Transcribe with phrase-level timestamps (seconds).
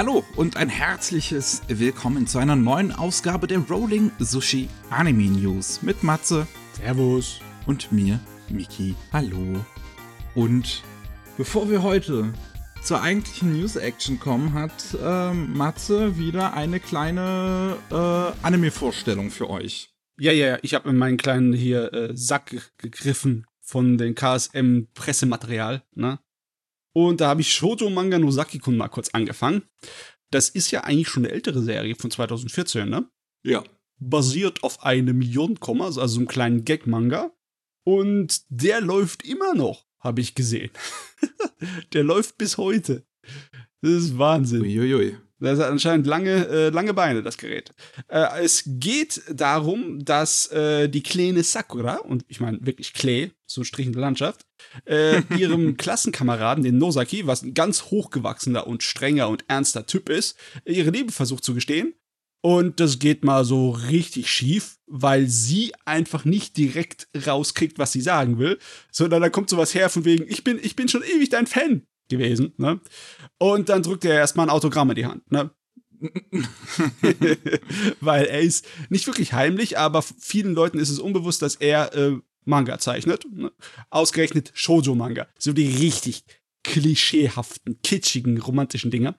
[0.00, 6.02] Hallo und ein herzliches Willkommen zu einer neuen Ausgabe der Rolling Sushi Anime News mit
[6.02, 6.46] Matze.
[6.72, 7.40] Servus.
[7.66, 8.18] Und mir,
[8.48, 8.94] Miki.
[9.12, 9.62] Hallo.
[10.34, 10.84] Und
[11.36, 12.32] bevor wir heute
[12.82, 17.94] zur eigentlichen News-Action kommen, hat äh, Matze wieder eine kleine äh,
[18.42, 19.90] Anime-Vorstellung für euch.
[20.18, 20.58] Ja, ja, ja.
[20.62, 25.82] Ich habe in meinen kleinen hier äh, Sack gegriffen von dem KSM-Pressematerial.
[25.94, 26.20] Ne?
[26.92, 29.62] Und da habe ich Shoujo Manga Nozaki-kun mal kurz angefangen.
[30.30, 33.08] Das ist ja eigentlich schon eine ältere Serie von 2014, ne?
[33.44, 33.64] Ja.
[33.98, 37.32] Basiert auf einem Millionenkomma, also einem kleinen Gag-Manga.
[37.84, 40.70] Und der läuft immer noch, habe ich gesehen.
[41.92, 43.04] der läuft bis heute.
[43.82, 44.62] Das ist Wahnsinn.
[44.62, 45.16] Uiuiui.
[45.40, 47.72] Das hat anscheinend lange, äh, lange Beine, das Gerät.
[48.08, 53.62] Äh, es geht darum, dass äh, die kleine Sakura, und ich meine wirklich Klee, so
[53.62, 54.46] ein Strich in der Landschaft,
[54.84, 60.36] äh, ihrem Klassenkameraden, den Nosaki, was ein ganz hochgewachsener und strenger und ernster Typ ist,
[60.64, 61.94] ihre Liebe versucht zu gestehen.
[62.42, 68.00] Und das geht mal so richtig schief, weil sie einfach nicht direkt rauskriegt, was sie
[68.00, 68.58] sagen will,
[68.90, 71.82] sondern da kommt sowas her von wegen, ich bin, ich bin schon ewig dein Fan
[72.10, 72.80] gewesen, ne?
[73.38, 75.50] Und dann drückt er erstmal ein Autogramm in die Hand, ne?
[78.00, 82.18] Weil er ist nicht wirklich heimlich, aber vielen Leuten ist es unbewusst, dass er äh,
[82.44, 83.26] Manga zeichnet.
[83.32, 83.52] Ne?
[83.90, 85.26] Ausgerechnet Shoujo-Manga.
[85.38, 86.24] So die richtig
[86.62, 89.16] klischeehaften, kitschigen, romantischen Dinge.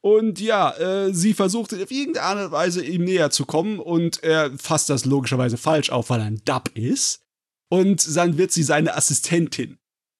[0.00, 4.88] Und ja, äh, sie versucht auf irgendeine Weise ihm näher zu kommen und er fasst
[4.88, 7.24] das logischerweise falsch auf, weil er ein Dub ist.
[7.68, 9.78] Und dann wird sie seine Assistentin.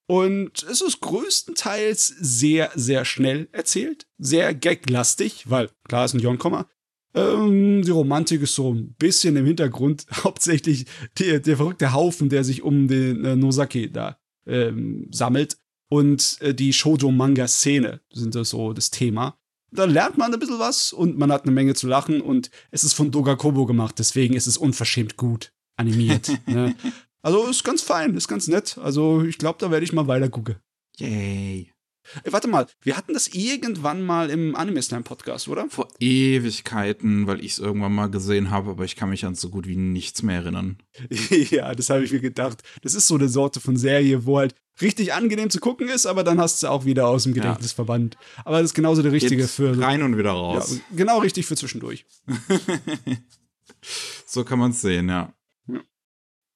[0.09, 6.67] Und es ist größtenteils sehr, sehr schnell erzählt, sehr gaglastig, weil klar ist ein Jon-Komma.
[7.15, 10.87] Ähm, die Romantik ist so ein bisschen im Hintergrund, hauptsächlich
[11.19, 15.59] der, der verrückte Haufen, der sich um den äh, Nosaki da ähm, sammelt
[15.91, 19.39] und äh, die Shoujo-Manga-Szene sind das so das Thema.
[19.71, 22.83] Da lernt man ein bisschen was und man hat eine Menge zu lachen und es
[22.83, 26.31] ist von Doga Kobo gemacht, deswegen ist es unverschämt gut animiert.
[26.47, 26.75] ne?
[27.23, 28.79] Also ist ganz fein, ist ganz nett.
[28.79, 30.57] Also ich glaube, da werde ich mal weiter gucken.
[30.99, 31.73] Yay.
[32.25, 35.69] Ey, warte mal, wir hatten das irgendwann mal im Anime Slam Podcast, oder?
[35.69, 39.51] Vor Ewigkeiten, weil ich es irgendwann mal gesehen habe, aber ich kann mich an so
[39.51, 40.79] gut wie nichts mehr erinnern.
[41.51, 42.63] ja, das habe ich mir gedacht.
[42.83, 46.25] Das ist so eine Sorte von Serie, wo halt richtig angenehm zu gucken ist, aber
[46.25, 47.77] dann hast du auch wieder aus dem Gedächtnis ja.
[47.77, 48.17] verbannt.
[48.45, 49.79] Aber das ist genauso der richtige Geht für.
[49.79, 50.77] Rein und wieder raus.
[50.77, 52.07] Ja, genau richtig für zwischendurch.
[54.27, 55.35] so kann man es sehen, ja.
[55.67, 55.81] ja.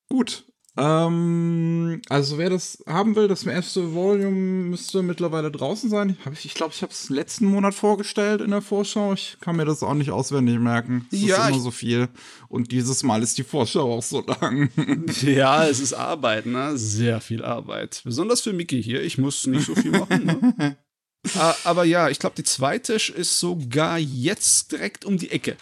[0.09, 6.17] Gut, ähm, also wer das haben will, das erste Volume müsste mittlerweile draußen sein.
[6.33, 9.13] Ich, ich glaube, ich habe es letzten Monat vorgestellt in der Vorschau.
[9.13, 11.07] Ich kann mir das auch nicht auswendig merken.
[11.13, 12.09] Es ja, ist immer so viel.
[12.49, 14.71] Und dieses Mal ist die Vorschau auch so lang.
[15.23, 16.77] Ja, es ist Arbeit, ne?
[16.77, 18.01] Sehr viel Arbeit.
[18.05, 19.03] Besonders für Mickey hier.
[19.03, 20.77] Ich muss nicht so viel machen, ne?
[21.65, 25.57] Aber ja, ich glaube, die zweite ist sogar jetzt direkt um die Ecke.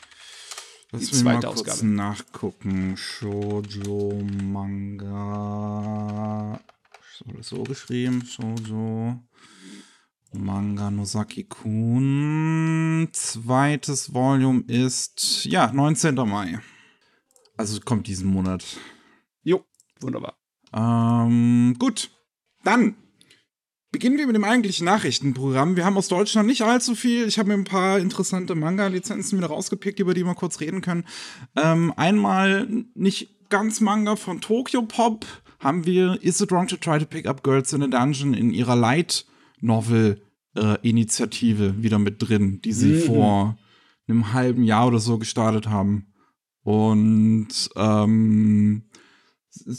[0.92, 1.86] Lass die zweite mal kurz Ausgabe.
[1.86, 2.96] nachgucken.
[2.96, 5.80] Shoujo Manga.
[7.16, 8.24] So, das so geschrieben.
[8.24, 9.22] Shoujo
[10.32, 13.08] Manga Nozaki Kun.
[13.12, 16.14] Zweites Volume ist, ja, 19.
[16.16, 16.58] Mai.
[17.56, 18.64] Also kommt diesen Monat.
[19.42, 19.64] Jo,
[20.00, 20.36] wunderbar.
[20.72, 22.10] Ähm, gut.
[22.64, 22.96] Dann
[23.92, 25.74] Beginnen wir mit dem eigentlichen Nachrichtenprogramm.
[25.74, 27.26] Wir haben aus Deutschland nicht allzu viel.
[27.26, 31.04] Ich habe mir ein paar interessante Manga-Lizenzen wieder rausgepickt, über die wir kurz reden können.
[31.56, 35.26] Ähm, einmal nicht ganz Manga von Tokyo Pop
[35.58, 38.52] haben wir Is It Wrong to Try to Pick Up Girls in a Dungeon in
[38.52, 39.26] ihrer Light
[39.60, 40.22] Novel
[40.56, 43.00] äh, Initiative wieder mit drin, die sie mhm.
[43.00, 43.58] vor
[44.06, 46.06] einem halben Jahr oder so gestartet haben.
[46.62, 48.84] Und ähm,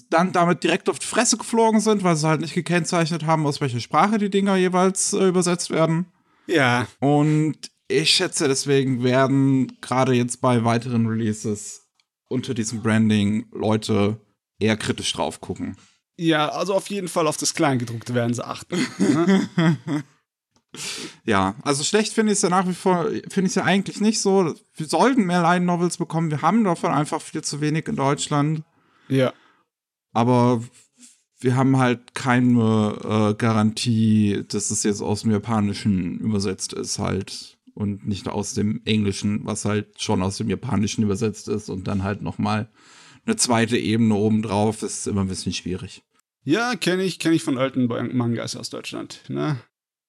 [0.09, 3.61] dann damit direkt auf die Fresse geflogen sind, weil sie halt nicht gekennzeichnet haben, aus
[3.61, 6.05] welcher Sprache die Dinger jeweils äh, übersetzt werden.
[6.47, 6.87] Ja.
[6.99, 11.87] Und ich schätze, deswegen werden gerade jetzt bei weiteren Releases
[12.27, 14.19] unter diesem Branding Leute
[14.59, 15.77] eher kritisch drauf gucken.
[16.17, 18.85] Ja, also auf jeden Fall auf das Kleingedruckte werden sie achten.
[20.73, 21.25] Ne?
[21.25, 23.99] ja, also schlecht finde ich es ja nach wie vor, finde ich es ja eigentlich
[23.99, 24.55] nicht so.
[24.73, 26.31] Wir sollten mehr Line Novels bekommen.
[26.31, 28.63] Wir haben davon einfach viel zu wenig in Deutschland.
[29.09, 29.33] Ja
[30.11, 30.63] aber
[31.39, 37.57] wir haben halt keine äh, Garantie, dass es jetzt aus dem Japanischen übersetzt ist halt
[37.73, 42.03] und nicht aus dem Englischen, was halt schon aus dem Japanischen übersetzt ist und dann
[42.03, 42.69] halt noch mal
[43.25, 46.03] eine zweite Ebene obendrauf, ist immer ein bisschen schwierig.
[46.43, 49.61] Ja, kenne ich, kenne ich von alten Mangas aus Deutschland, ne?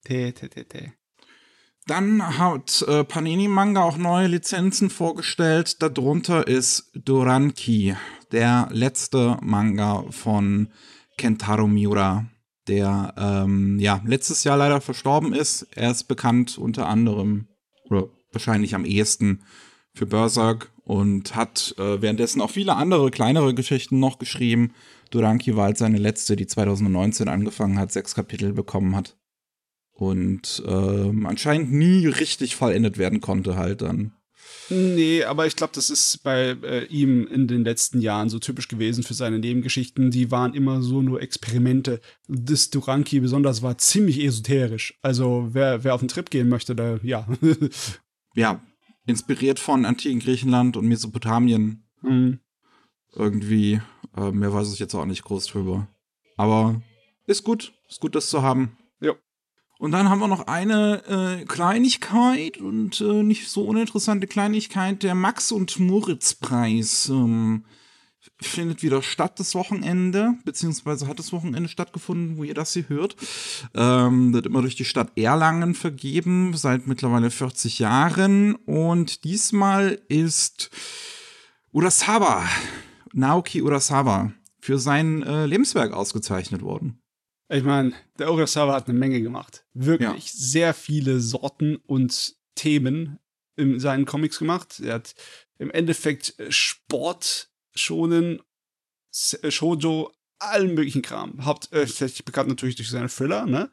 [0.05, 0.93] Te, te, te, te.
[1.87, 5.83] Dann hat äh, Panini Manga auch neue Lizenzen vorgestellt.
[5.83, 7.97] Darunter ist Duranki
[8.31, 10.69] der letzte Manga von
[11.19, 12.27] Kentaro Miura,
[12.69, 15.67] der ähm, ja letztes Jahr leider verstorben ist.
[15.75, 17.49] Er ist bekannt unter anderem
[17.91, 19.43] oder wahrscheinlich am ehesten
[19.93, 24.73] für Berserk und hat äh, währenddessen auch viele andere kleinere Geschichten noch geschrieben.
[25.11, 29.17] Duranki war halt seine letzte, die 2019 angefangen hat, sechs Kapitel bekommen hat.
[30.03, 34.11] Und ähm, anscheinend nie richtig vollendet werden konnte halt dann.
[34.69, 38.67] Nee, aber ich glaube, das ist bei äh, ihm in den letzten Jahren so typisch
[38.67, 40.11] gewesen für seine Nebengeschichten.
[40.11, 42.01] Die waren immer so nur Experimente.
[42.27, 44.99] Das Duranki besonders war ziemlich esoterisch.
[45.03, 47.29] Also wer, wer auf den Trip gehen möchte, da, ja.
[48.35, 48.61] ja,
[49.07, 51.85] inspiriert von antiken Griechenland und Mesopotamien.
[52.03, 52.41] Mhm.
[53.15, 53.81] Irgendwie.
[54.17, 55.87] Äh, mehr weiß ich jetzt auch nicht groß drüber.
[56.37, 56.83] Aber
[57.29, 57.73] ist gut.
[57.89, 58.77] Ist gut, das zu haben.
[59.83, 65.03] Und dann haben wir noch eine äh, Kleinigkeit und äh, nicht so uninteressante Kleinigkeit.
[65.03, 67.65] Der Max- und Moritz-Preis ähm,
[68.41, 73.17] findet wieder statt das Wochenende, beziehungsweise hat das Wochenende stattgefunden, wo ihr das hier hört.
[73.75, 78.55] Ähm, wird immer durch die Stadt Erlangen vergeben, seit mittlerweile 40 Jahren.
[78.55, 80.71] Und diesmal ist
[81.73, 82.45] Urasawa,
[83.13, 84.31] Naoki Urasawa,
[84.61, 87.02] für sein äh, Lebenswerk ausgezeichnet worden.
[87.53, 89.67] Ich meine, der Urasawa hat eine Menge gemacht.
[89.75, 90.33] Wirklich ja.
[90.35, 93.19] sehr viele Sorten und Themen
[93.57, 94.81] in seinen Comics gemacht.
[94.81, 95.15] Er hat
[95.59, 98.41] im Endeffekt Sport schonen,
[99.43, 101.45] äh, Shoujo, allen möglichen Kram.
[101.45, 103.71] Hauptsächlich bekannt natürlich durch seine Thriller, ne?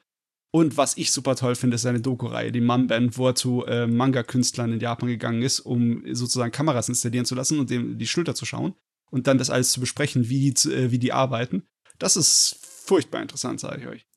[0.52, 3.88] Und was ich super toll finde, ist seine Doku-Reihe, die Mum-Band, wo er zu äh,
[3.88, 8.36] Manga-Künstlern in Japan gegangen ist, um sozusagen Kameras installieren zu lassen und dem die Schulter
[8.36, 8.74] zu schauen
[9.10, 11.64] und dann das alles zu besprechen, wie die, äh, wie die arbeiten.
[12.00, 14.08] Das ist furchtbar interessant, sage ich euch.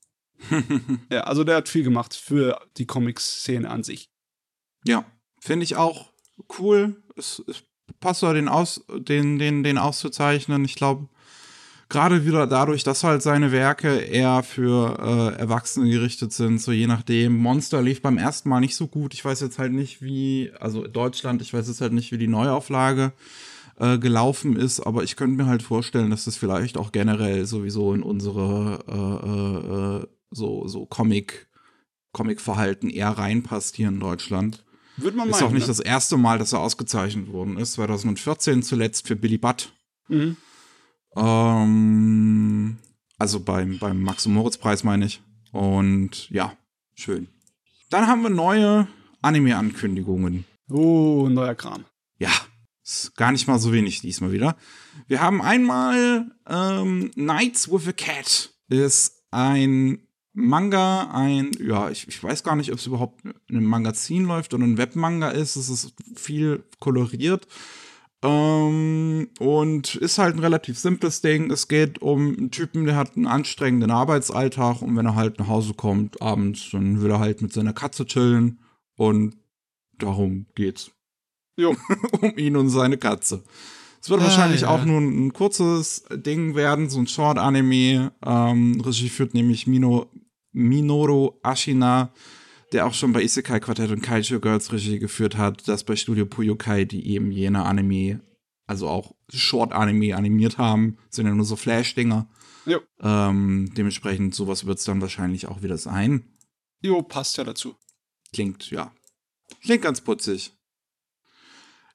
[1.11, 4.11] ja, also der hat viel gemacht für die Comics-Szene an sich.
[4.85, 5.05] Ja,
[5.41, 6.13] finde ich auch
[6.59, 7.03] cool.
[7.15, 7.65] Es, es
[8.01, 10.65] passt den, aus, den, den, den auszuzeichnen.
[10.65, 11.09] Ich glaube,
[11.91, 16.87] gerade wieder dadurch, dass halt seine Werke eher für äh, Erwachsene gerichtet sind, so je
[16.87, 17.37] nachdem.
[17.37, 19.13] Monster lief beim ersten Mal nicht so gut.
[19.13, 22.27] Ich weiß jetzt halt nicht, wie, also Deutschland, ich weiß jetzt halt nicht, wie die
[22.27, 23.13] Neuauflage
[23.79, 27.95] äh, gelaufen ist, aber ich könnte mir halt vorstellen, dass das vielleicht auch generell sowieso
[27.95, 31.49] in unsere äh, äh, äh so, so Comic,
[32.13, 34.65] Comic-Verhalten eher reinpasst hier in Deutschland.
[34.97, 35.69] Würde man ist meinen, auch nicht ne?
[35.69, 37.75] das erste Mal, dass er ausgezeichnet worden ist.
[37.75, 39.73] 2014 zuletzt für Billy Butt.
[40.09, 40.37] Mhm.
[41.17, 42.79] Ähm,
[43.19, 45.23] also beim, beim Max- und Moritz-Preis meine ich.
[45.53, 46.57] Und ja,
[46.95, 47.29] schön.
[47.91, 48.89] Dann haben wir neue
[49.21, 50.45] Anime-Ankündigungen.
[50.71, 51.85] Oh, neuer Kram.
[52.19, 52.31] Ja,
[53.17, 54.57] gar nicht mal so wenig diesmal wieder.
[55.07, 58.53] Wir haben einmal ähm, Nights with a Cat.
[58.69, 63.67] Ist ein Manga ein, ja, ich, ich weiß gar nicht, ob es überhaupt in einem
[63.67, 65.57] Magazin läuft oder ein Webmanga ist.
[65.57, 67.47] Es ist viel koloriert.
[68.23, 71.51] Ähm, und ist halt ein relativ simples Ding.
[71.51, 75.49] Es geht um einen Typen, der hat einen anstrengenden Arbeitsalltag und wenn er halt nach
[75.49, 78.61] Hause kommt abends, dann will er halt mit seiner Katze chillen
[78.97, 79.37] und
[79.99, 80.93] darum geht's.
[81.57, 81.77] Jo.
[82.21, 83.43] um ihn und seine Katze.
[84.01, 84.69] Es wird ah, wahrscheinlich ja.
[84.69, 88.13] auch nur ein, ein, kurzes Ding werden, so ein Short-Anime.
[88.25, 90.11] Ähm, Regie führt nämlich Mino,
[90.53, 92.13] Minoru Ashina,
[92.73, 96.27] der auch schon bei Isekai Quartett und Kaiju Girls Regie geführt hat, das bei Studio
[96.27, 98.21] Puyokai, die eben jene Anime,
[98.67, 102.29] also auch Short-Anime animiert haben, sind ja nur so Flash-Dinger.
[103.01, 106.25] Ähm, dementsprechend, sowas wird es dann wahrscheinlich auch wieder sein.
[106.81, 107.77] Jo, passt ja dazu.
[108.33, 108.93] Klingt, ja.
[109.63, 110.53] Klingt ganz putzig.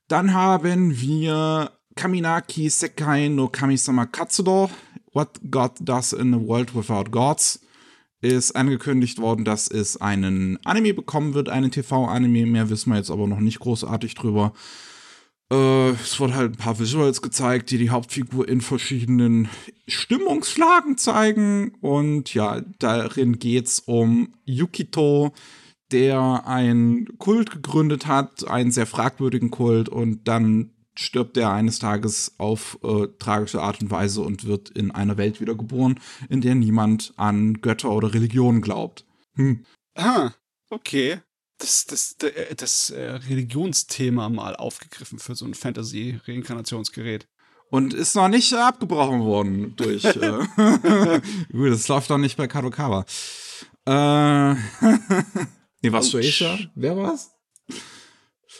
[0.08, 4.70] Dann haben wir Kaminaki Sekai no Kamisama Katsudo.
[5.12, 7.60] What God Does in a World Without Gods
[8.22, 12.46] ist angekündigt worden, dass es einen Anime bekommen wird, einen TV-Anime.
[12.46, 14.54] Mehr wissen wir jetzt aber noch nicht großartig drüber.
[15.52, 19.50] Äh, es wurden halt ein paar Visuals gezeigt, die die Hauptfigur in verschiedenen
[19.88, 21.74] Stimmungslagen zeigen.
[21.82, 25.34] Und ja, darin geht's um Yukito,
[25.92, 32.34] der einen Kult gegründet hat, einen sehr fragwürdigen Kult und dann stirbt er eines Tages
[32.38, 37.14] auf äh, tragische Art und Weise und wird in einer Welt wiedergeboren, in der niemand
[37.18, 39.06] an Götter oder Religionen glaubt.
[39.36, 39.64] Hm.
[39.96, 40.32] Ah,
[40.70, 41.20] okay.
[41.60, 47.28] Das, das, das, das äh, Religionsthema mal aufgegriffen für so ein Fantasy-Reinkarnationsgerät.
[47.70, 50.06] Und ist noch nicht abgebrochen worden durch.
[50.06, 50.12] äh,
[51.52, 53.06] Gut, das läuft doch nicht bei Kadokawa.
[53.86, 54.56] Äh,
[55.82, 56.58] nee, was Shueisha?
[56.76, 57.32] Wer war's?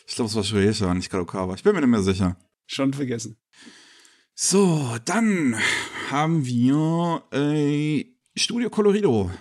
[0.08, 1.56] Ich glaube, es war Shueisha, nicht Kadokawa.
[1.56, 2.38] Ich bin mir nicht mehr sicher.
[2.66, 3.38] Schon vergessen.
[4.34, 5.56] So, dann
[6.12, 8.06] haben wir äh,
[8.36, 9.32] Studio Colorido.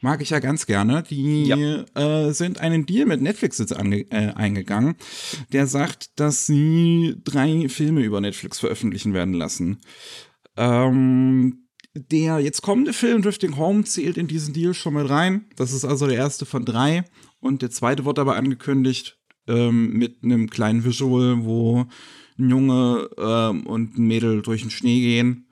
[0.00, 1.02] Mag ich ja ganz gerne.
[1.02, 1.84] Die ja.
[1.94, 4.96] äh, sind einen Deal mit Netflix jetzt ange äh, eingegangen,
[5.52, 9.80] der sagt, dass sie drei Filme über Netflix veröffentlichen werden lassen.
[10.56, 11.63] Ähm,
[11.94, 15.46] der jetzt kommende Film Drifting Home zählt in diesen Deal schon mit rein.
[15.56, 17.04] Das ist also der erste von drei.
[17.40, 21.86] Und der zweite wird aber angekündigt ähm, mit einem kleinen Visual, wo
[22.38, 25.48] ein Junge ähm, und ein Mädel durch den Schnee gehen.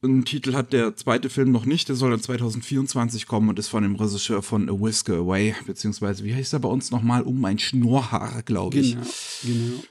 [0.00, 3.68] Einen Titel hat der zweite Film noch nicht, der soll dann 2024 kommen und ist
[3.68, 7.22] von dem Regisseur von A Whisker Away, beziehungsweise, wie heißt er bei uns nochmal?
[7.22, 8.92] Um ein Schnurrhaar, glaube ich.
[8.92, 9.06] Genau,
[9.42, 9.82] genau.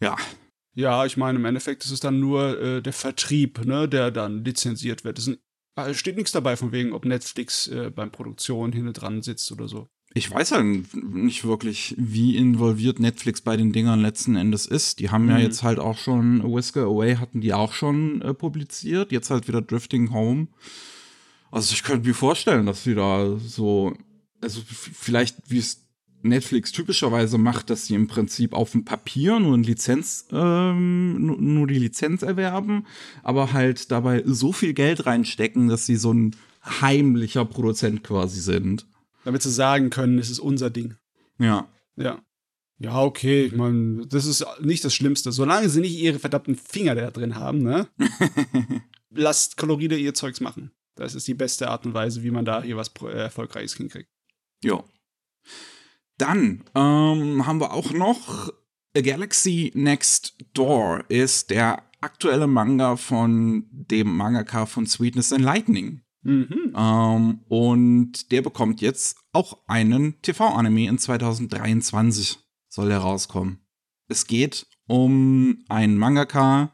[0.00, 0.16] Ja,
[0.74, 4.44] Ja, ich meine, im Endeffekt ist es dann nur äh, der Vertrieb, ne, der dann
[4.44, 5.18] lizenziert wird.
[5.18, 9.68] Es steht nichts dabei, von wegen, ob Netflix äh, beim Produktion hinten dran sitzt oder
[9.68, 9.88] so.
[10.16, 15.00] ich weiß ja nicht wirklich, wie involviert Netflix bei den Dingern letzten Endes ist.
[15.00, 15.42] Die haben ja Mhm.
[15.42, 19.60] jetzt halt auch schon Whisker Away hatten die auch schon äh, publiziert, jetzt halt wieder
[19.62, 20.46] Drifting Home.
[21.50, 23.96] Also ich könnte mir vorstellen, dass sie da so,
[24.40, 25.83] also vielleicht wie es
[26.24, 31.78] Netflix typischerweise macht, dass sie im Prinzip auf dem Papier nur Lizenz, ähm, nur, die
[31.78, 32.86] Lizenz erwerben,
[33.22, 38.86] aber halt dabei so viel Geld reinstecken, dass sie so ein heimlicher Produzent quasi sind.
[39.24, 40.96] Damit sie sagen können, es ist unser Ding.
[41.38, 41.68] Ja.
[41.96, 42.22] Ja.
[42.78, 45.30] Ja, okay, ich meine, das ist nicht das Schlimmste.
[45.30, 47.88] Solange sie nicht ihre verdammten Finger da drin haben, ne?
[49.10, 50.72] Lasst Koloride ihr Zeugs machen.
[50.96, 54.10] Das ist die beste Art und Weise, wie man da hier was äh, Erfolgreiches hinkriegt.
[54.62, 54.82] Ja.
[56.18, 58.52] Dann ähm, haben wir auch noch
[58.96, 66.02] A Galaxy Next Door ist der aktuelle Manga von dem Mangaka von Sweetness and Lightning.
[66.22, 66.72] Mhm.
[66.76, 73.58] Ähm, und der bekommt jetzt auch einen TV-Anime in 2023 soll der rauskommen.
[74.08, 76.72] Es geht um einen Mangaka,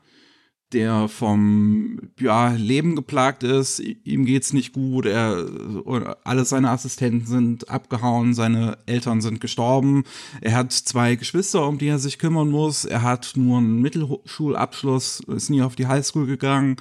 [0.73, 5.47] der vom ja, Leben geplagt ist, ihm geht's nicht gut, er
[6.25, 10.05] alle seine Assistenten sind abgehauen, seine Eltern sind gestorben,
[10.41, 15.21] er hat zwei Geschwister, um die er sich kümmern muss, er hat nur einen Mittelschulabschluss,
[15.29, 16.77] ist nie auf die Highschool gegangen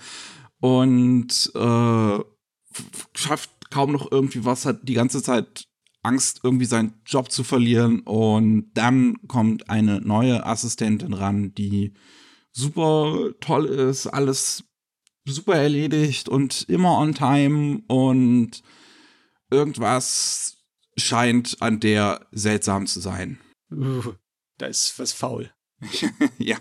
[0.59, 2.19] und äh,
[3.15, 5.67] schafft kaum noch irgendwie was, hat die ganze Zeit
[6.01, 8.01] Angst, irgendwie seinen Job zu verlieren.
[8.01, 11.93] Und dann kommt eine neue Assistentin ran, die
[12.59, 14.63] super toll ist, alles
[15.25, 18.61] super erledigt und immer on time und
[19.49, 20.57] irgendwas
[20.97, 23.39] scheint an der seltsam zu sein.
[23.71, 24.13] Uh,
[24.57, 25.51] da ist was faul.
[26.37, 26.57] ja.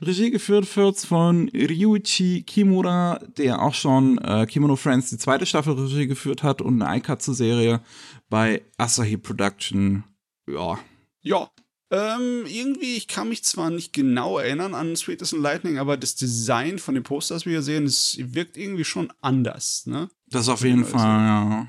[0.00, 5.74] Regie, geführt wird von Ryuichi Kimura, der auch schon äh, Kimono Friends die zweite Staffel
[5.74, 7.82] Regie geführt hat und eine Aikatsu-Serie
[8.28, 10.04] bei Asahi Production.
[10.46, 10.78] Ja,
[11.22, 11.50] Ja.
[11.90, 16.14] Ähm, irgendwie, ich kann mich zwar nicht genau erinnern an Sweetness and Lightning, aber das
[16.14, 20.08] Design von den Posters, wie wir sehen, es wirkt irgendwie schon anders, ne?
[20.30, 21.68] das auf jeden Fall, ja.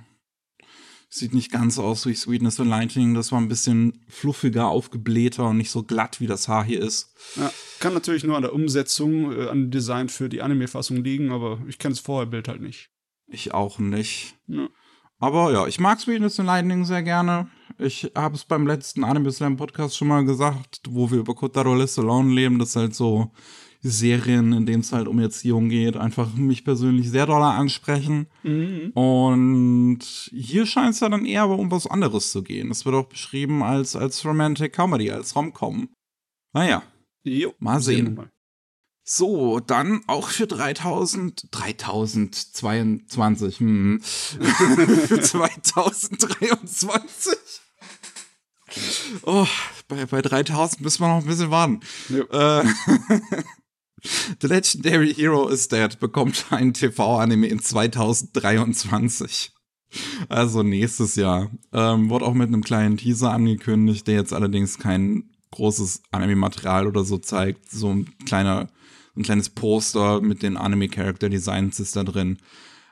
[1.13, 3.13] Sieht nicht ganz aus wie Sweetness and Lightning.
[3.16, 7.13] Das war ein bisschen fluffiger, aufgeblähter und nicht so glatt, wie das Haar hier ist.
[7.36, 7.51] Ja,
[7.82, 11.62] kann natürlich nur an der Umsetzung, äh, an dem Design für die Anime-Fassung liegen, aber
[11.68, 12.92] ich kenne das Vorherbild halt nicht.
[13.28, 14.38] Ich auch nicht.
[14.48, 14.70] Ja.
[15.20, 17.50] Aber ja, ich mag Sweetness and Lightning sehr gerne.
[17.78, 21.74] Ich habe es beim letzten Anime Slam Podcast schon mal gesagt, wo wir über Kotaro
[21.74, 22.60] Alone leben.
[22.60, 23.32] Das halt so
[23.82, 28.28] Serien, in denen es halt um Erziehung geht, einfach mich persönlich sehr doll ansprechen.
[28.44, 28.92] Mhm.
[28.92, 30.00] Und
[30.32, 32.70] hier scheint es ja dann eher aber um was anderes zu gehen.
[32.70, 35.90] Es wird auch beschrieben als, als Romantic Comedy, als Rom-Com.
[36.54, 36.84] Naja,
[37.24, 38.06] Jo, Mal sehen.
[38.08, 38.32] wir mal.
[39.18, 44.00] So, dann auch für 3000, 3022, hm.
[44.01, 47.34] für 2023.
[49.24, 49.46] Oh,
[49.89, 51.82] bei, bei 3000 müssen wir noch ein bisschen warten.
[52.08, 52.24] Jo.
[52.25, 52.63] Äh,
[54.39, 59.51] The Legendary Hero is Dead bekommt einen TV-Anime in 2023.
[60.30, 61.51] Also nächstes Jahr.
[61.74, 67.03] Ähm, wurde auch mit einem kleinen Teaser angekündigt, der jetzt allerdings kein großes Anime-Material oder
[67.03, 67.70] so zeigt.
[67.70, 68.70] So ein kleiner,
[69.15, 72.38] ein kleines Poster mit den Anime-Character-Designs ist da drin.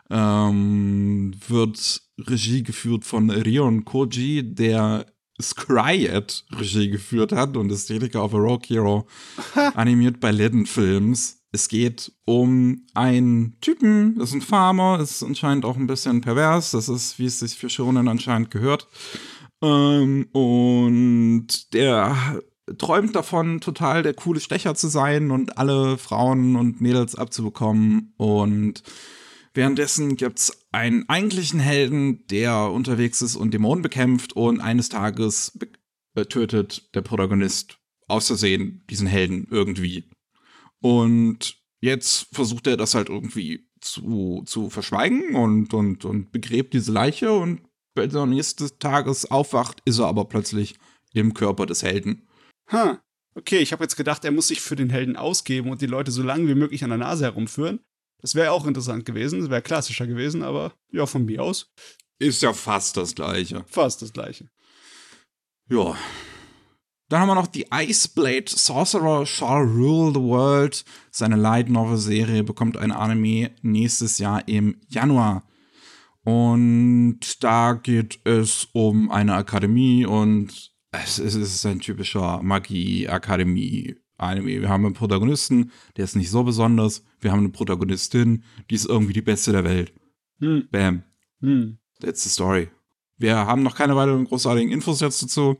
[0.10, 5.06] Ähm, wird Regie geführt von Rion Koji, der
[5.42, 9.08] Scryet Regie geführt hat und Ästhetiker auf A Rogue Hero,
[9.76, 11.38] animiert bei Legend Films.
[11.52, 16.72] Es geht um einen Typen, das ist ein Farmer, ist anscheinend auch ein bisschen pervers,
[16.72, 18.88] das ist, wie es sich für Shonen anscheinend gehört.
[19.62, 22.42] Ähm, und der
[22.78, 28.14] träumt davon, total der coole Stecher zu sein und alle Frauen und Mädels abzubekommen.
[28.18, 28.84] Und
[29.54, 35.58] währenddessen gibt's einen eigentlichen Helden, der unterwegs ist und Dämonen bekämpft und eines Tages
[36.16, 40.10] äh, tötet der Protagonist aus Versehen diesen Helden irgendwie.
[40.82, 46.92] Und jetzt versucht er das halt irgendwie zu, zu verschweigen und, und, und begräbt diese
[46.92, 47.62] Leiche und
[47.96, 50.76] wenn er nächstes Tages aufwacht, ist er aber plötzlich
[51.14, 52.29] im Körper des Helden.
[52.72, 53.02] Ha.
[53.36, 56.12] Okay, ich habe jetzt gedacht, er muss sich für den Helden ausgeben und die Leute
[56.12, 57.80] so lange wie möglich an der Nase herumführen.
[58.22, 61.72] Das wäre auch interessant gewesen, das wäre klassischer gewesen, aber ja, von mir aus
[62.18, 63.64] Ist ja fast das gleiche.
[63.68, 64.50] fast das gleiche.
[65.70, 65.96] Ja.
[67.08, 70.84] Dann haben wir noch die Iceblade Sorcerer Shall Rule the World.
[71.12, 75.44] Seine Light Novel Serie bekommt ein Anime nächstes Jahr im Januar.
[76.24, 84.62] Und da geht es um eine Akademie und es ist ein typischer Magie-Akademie-Anime.
[84.62, 87.03] Wir haben einen Protagonisten, der ist nicht so besonders.
[87.19, 89.93] Wir haben eine Protagonistin, die ist irgendwie die beste der Welt.
[90.39, 90.67] Hm.
[90.72, 91.03] Bam.
[91.41, 91.77] Hm.
[92.00, 92.69] That's the story.
[93.17, 95.58] Wir haben noch keine weiteren großartigen Infos jetzt dazu.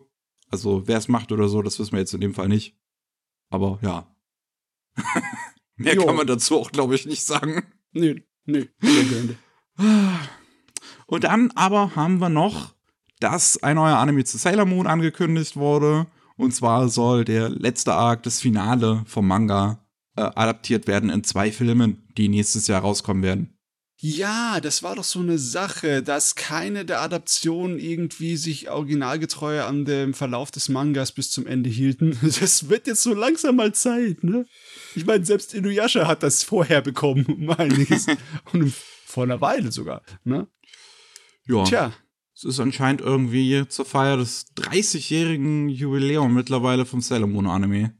[0.50, 2.76] Also, wer es macht oder so, das wissen wir jetzt in dem Fall nicht.
[3.50, 4.08] Aber ja.
[5.76, 6.06] Mehr Jo.
[6.06, 7.64] kann man dazu auch, glaube ich, nicht sagen.
[7.92, 8.24] Nee.
[8.46, 8.70] nee.
[11.06, 12.76] Und dann aber haben wir noch,
[13.20, 16.08] dass ein neuer Anime zu Sailor Moon angekündigt wurde.
[16.38, 19.86] Und zwar soll der letzte Arc, das Finale vom Manga,
[20.16, 23.60] äh, adaptiert werden in zwei Filmen, die nächstes Jahr rauskommen werden.
[24.02, 29.84] Ja, das war doch so eine Sache, dass keine der Adaptionen irgendwie sich originalgetreu an
[29.84, 32.18] dem Verlauf des Mangas bis zum Ende hielten.
[32.40, 34.46] Das wird jetzt so langsam mal Zeit, ne?
[34.96, 38.08] Ich meine, selbst Inuyasha hat das vorher bekommen, um einiges.
[38.54, 38.74] Und
[39.06, 40.48] vor einer Weile sogar, ne?
[41.46, 41.64] Ja.
[41.66, 41.94] Tja,
[42.40, 47.94] Es ist anscheinend irgendwie zur Feier des 30-jährigen Jubiläum mittlerweile vom Sailor Moon Anime.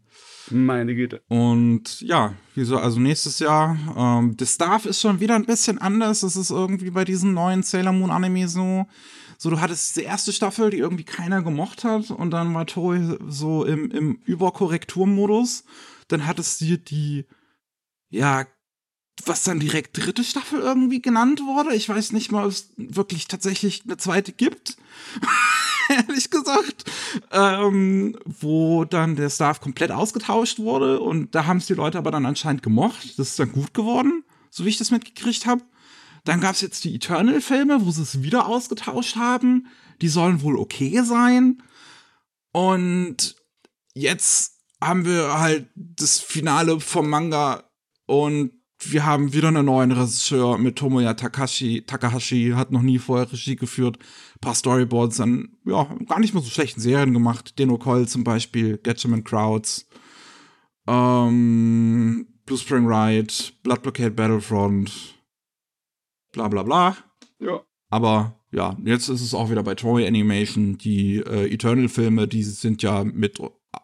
[0.50, 1.22] meine Güte.
[1.28, 3.78] Und ja, wieso, also nächstes Jahr.
[3.98, 6.24] Ähm, der Staff ist schon wieder ein bisschen anders.
[6.24, 8.86] Es ist irgendwie bei diesen neuen Sailor Moon Anime so.
[9.38, 12.10] So, du hattest die erste Staffel, die irgendwie keiner gemocht hat.
[12.10, 15.66] Und dann war Toei so im, im Überkorrekturmodus.
[16.08, 17.26] Dann hattest du die,
[18.08, 18.46] ja,
[19.26, 21.76] was dann direkt dritte Staffel irgendwie genannt wurde.
[21.76, 24.78] Ich weiß nicht mal, ob es wirklich tatsächlich eine zweite gibt.
[25.90, 26.90] Ehrlich gesagt.
[27.32, 31.00] Ähm, wo dann der Staff komplett ausgetauscht wurde.
[31.00, 33.18] Und da haben es die Leute aber dann anscheinend gemocht.
[33.18, 35.64] Das ist dann gut geworden, so wie ich das mitgekriegt habe.
[36.26, 39.68] Dann gab es jetzt die Eternal-Filme, wo sie es wieder ausgetauscht haben.
[40.02, 41.64] Die sollen wohl okay sein.
[42.52, 43.36] Und
[43.94, 47.70] jetzt haben wir halt das Finale vom Manga
[48.06, 51.84] und wir haben wieder einen neuen Regisseur mit Tomoya Takashi.
[51.86, 53.98] Takahashi hat noch nie vorher Regie geführt.
[54.00, 57.60] Ein paar Storyboards an, ja, gar nicht mal so schlechten Serien gemacht.
[57.60, 59.88] Deno Coil zum Beispiel, Gatchaman Crowds,
[60.88, 65.20] ähm, Blue Spring Ride, Blood Blockade Battlefront,
[66.32, 66.98] bla bla bla.
[67.40, 67.62] Ja.
[67.90, 70.78] Aber ja, jetzt ist es auch wieder bei Toei Animation.
[70.78, 73.40] Die äh, Eternal-Filme, die sind ja mit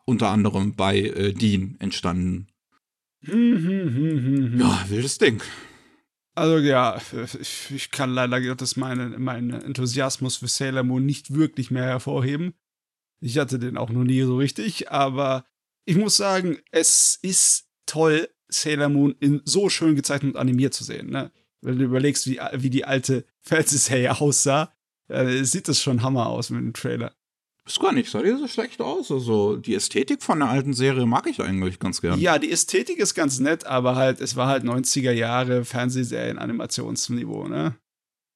[0.06, 2.48] unter anderem bei äh, Dean entstanden.
[3.28, 5.42] Ja, wildes Ding.
[6.36, 7.02] Also ja,
[7.40, 12.54] ich, ich kann leider Gottes meine, meinen Enthusiasmus für Sailor Moon nicht wirklich mehr hervorheben.
[13.22, 15.46] Ich hatte den auch noch nie so richtig, aber
[15.86, 20.84] ich muss sagen, es ist toll, Sailor Moon in so schön gezeichnet und animiert zu
[20.84, 21.10] sehen.
[21.10, 21.32] Ne?
[21.62, 24.74] Wenn du überlegst, wie, wie die alte Fernsehserie aussah,
[25.08, 27.16] äh, sieht das schon Hammer aus mit dem Trailer.
[27.68, 29.12] Ist gar nicht, sah die so schlecht aus.
[29.12, 32.20] Also, die Ästhetik von der alten Serie mag ich eigentlich ganz gern.
[32.20, 37.76] Ja, die Ästhetik ist ganz nett, aber halt, es war halt 90er Jahre Fernsehserien-Animationsniveau, ne?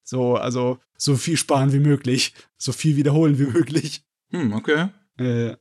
[0.04, 4.04] So, also, so viel sparen wie möglich, so viel wiederholen wie möglich.
[4.32, 4.88] Hm, okay.
[5.18, 5.56] Äh,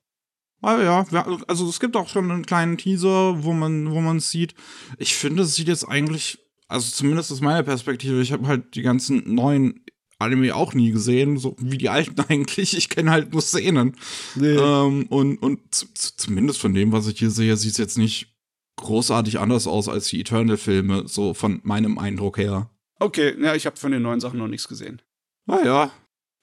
[0.62, 4.20] Aber ja, wir- also es gibt auch schon einen kleinen Teaser, wo man, wo man
[4.20, 4.54] sieht.
[4.98, 8.82] Ich finde, es sieht jetzt eigentlich, also zumindest aus meiner Perspektive, ich habe halt die
[8.82, 9.84] ganzen neuen
[10.18, 12.76] Anime auch nie gesehen, so wie die alten eigentlich.
[12.76, 13.96] Ich kenne halt nur Szenen.
[14.34, 14.54] nee.
[14.54, 18.34] Ähm, und und zumindest von dem, was ich hier sehe, sieht es jetzt nicht
[18.76, 22.70] großartig anders aus als die Eternal-Filme, so von meinem Eindruck her.
[23.00, 25.02] Okay, ja, ich habe von den neuen Sachen noch nichts gesehen.
[25.46, 25.90] Naja,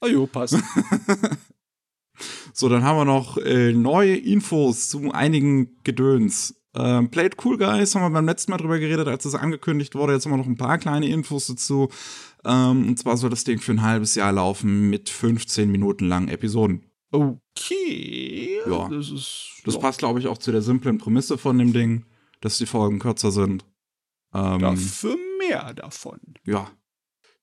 [0.02, 0.58] Ah jo, passt.
[2.54, 6.56] So, dann haben wir noch äh, neue Infos zu einigen Gedöns.
[6.74, 10.14] Ähm, Played Cool Guys haben wir beim letzten Mal drüber geredet, als es angekündigt wurde.
[10.14, 11.90] Jetzt haben wir noch ein paar kleine Infos dazu.
[12.46, 16.30] Ähm, und zwar soll das Ding für ein halbes Jahr laufen mit 15 Minuten langen
[16.30, 16.86] Episoden.
[17.12, 18.60] Okay.
[18.68, 18.88] Ja.
[18.90, 19.62] Das ist.
[19.66, 19.80] Das ja.
[19.80, 22.06] passt, glaube ich, auch zu der simplen Prämisse von dem Ding,
[22.42, 23.66] dass die Folgen kürzer sind.
[24.34, 26.20] Ähm, Dafür mehr davon.
[26.44, 26.70] Ja.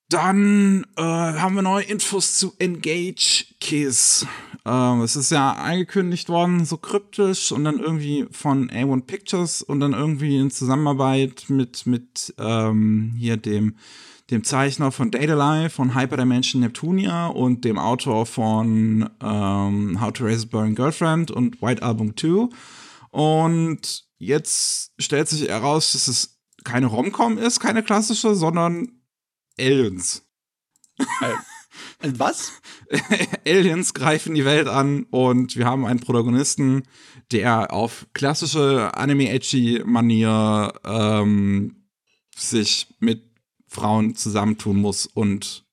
[0.09, 4.27] Dann äh, haben wir neue Infos zu Engage Kiss.
[4.67, 9.81] Ähm, es ist ja angekündigt worden, so kryptisch und dann irgendwie von A1 Pictures und
[9.81, 13.77] dann irgendwie in Zusammenarbeit mit, mit ähm, hier dem,
[14.31, 20.25] dem Zeichner von Data Life, von Hyperdimension Neptunia und dem Autor von ähm, How to
[20.25, 22.49] Raise a Burning Girlfriend und White Album 2.
[23.11, 28.89] Und jetzt stellt sich heraus, dass es keine Rom-Com ist, keine klassische, sondern
[29.59, 30.25] Aliens.
[32.03, 32.53] Was?
[33.47, 36.83] Aliens greifen die Welt an und wir haben einen Protagonisten,
[37.31, 41.77] der auf klassische Anime-Edgy-Manier ähm,
[42.37, 43.32] sich mit
[43.73, 45.65] Frauen zusammentun muss und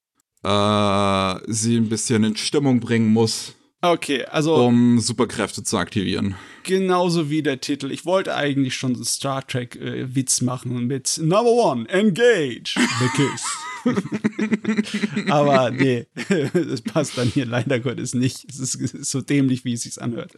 [0.43, 4.55] äh, sie ein bisschen in Stimmung bringen muss Okay, also.
[4.55, 6.35] Um Superkräfte zu aktivieren.
[6.63, 7.91] Genauso wie der Titel.
[7.91, 13.45] Ich wollte eigentlich schon so Star Trek-Witz äh, machen mit Number One, Engage, the Kiss.
[15.29, 16.07] Aber nee,
[16.53, 18.45] das passt dann hier leider Gottes nicht.
[18.49, 20.33] Es ist, es ist so dämlich, wie es sich anhört.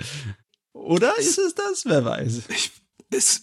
[0.74, 1.86] Oder ist es das?
[1.86, 2.44] Wer weiß.
[2.50, 2.72] Ich,
[3.10, 3.42] es,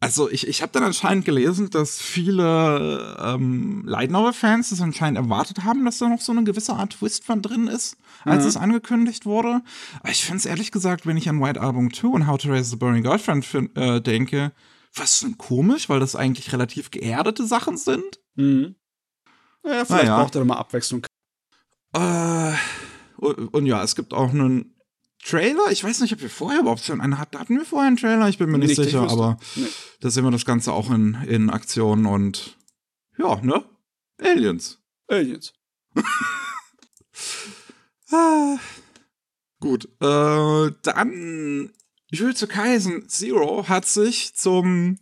[0.00, 5.64] also ich, ich habe dann anscheinend gelesen, dass viele ähm, Light Novel-Fans das anscheinend erwartet
[5.64, 8.48] haben, dass da noch so eine gewisse Art Twist von drin ist, als mhm.
[8.48, 9.60] es angekündigt wurde.
[10.00, 12.48] Aber ich finde es ehrlich gesagt, wenn ich an White Album 2 und How to
[12.48, 14.52] Raise the Burning Girlfriend äh, denke,
[14.94, 18.20] was denn komisch, weil das eigentlich relativ geerdete Sachen sind.
[18.36, 18.76] Mhm.
[19.64, 20.22] Ja, vielleicht naja.
[20.22, 21.04] braucht er mal Abwechslung.
[21.92, 22.52] Äh,
[23.16, 24.77] und, und ja, es gibt auch einen
[25.24, 25.70] Trailer?
[25.70, 27.38] Ich weiß nicht, ob wir vorher überhaupt schon einen hatten.
[27.38, 28.28] Hatten wir vorher einen Trailer?
[28.28, 29.66] Ich bin mir nicht, nicht sicher, aber nee.
[30.00, 32.56] da sehen wir das Ganze auch in, in Aktion und
[33.18, 33.64] ja, ne?
[34.22, 34.78] Aliens.
[35.08, 35.52] Aliens.
[38.10, 38.56] ah.
[39.60, 41.72] Gut, äh, dann
[42.10, 44.98] Jujutsu Kaisen Zero hat sich zum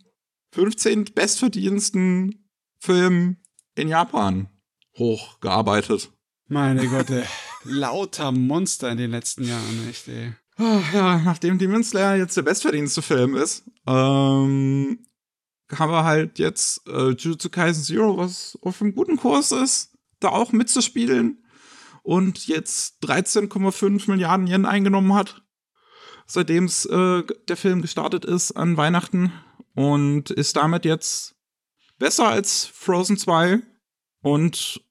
[0.53, 1.05] 15.
[1.13, 2.49] bestverdiensten
[2.79, 3.37] Film
[3.75, 4.49] in Japan
[4.97, 6.11] hochgearbeitet.
[6.49, 7.25] Meine Güte
[7.65, 10.33] lauter Monster in den letzten Jahren, echt, ey.
[10.57, 15.05] Oh, ja, nachdem Demon Slayer jetzt der bestverdienste Film ist, ähm,
[15.71, 20.29] haben wir halt jetzt äh, Jujutsu Kaisen Zero, was auf einem guten Kurs ist, da
[20.29, 21.43] auch mitzuspielen
[22.01, 25.43] und jetzt 13,5 Milliarden Yen eingenommen hat,
[26.25, 29.33] seitdem äh, der Film gestartet ist an Weihnachten
[29.75, 31.35] und ist damit jetzt
[31.99, 33.59] besser als Frozen 2
[34.21, 34.81] und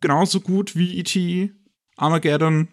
[0.00, 1.52] genauso gut wie E.T.
[1.96, 2.68] Armageddon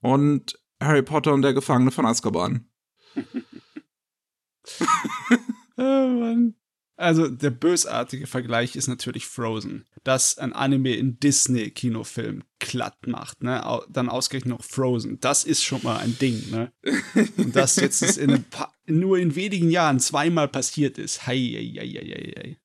[0.00, 2.68] und Harry Potter und der Gefangene von Azkaban.
[5.76, 6.54] oh Mann.
[6.98, 13.62] Also der bösartige Vergleich ist natürlich Frozen, das ein Anime in Disney-Kinofilm glatt macht, ne?
[13.90, 15.20] Dann ausgerechnet noch Frozen.
[15.20, 16.72] Das ist schon mal ein Ding, ne?
[17.36, 18.46] Und das jetzt in
[18.86, 21.26] nur in wenigen Jahren zweimal passiert ist.
[21.26, 22.58] Hei, hei, hei, hei.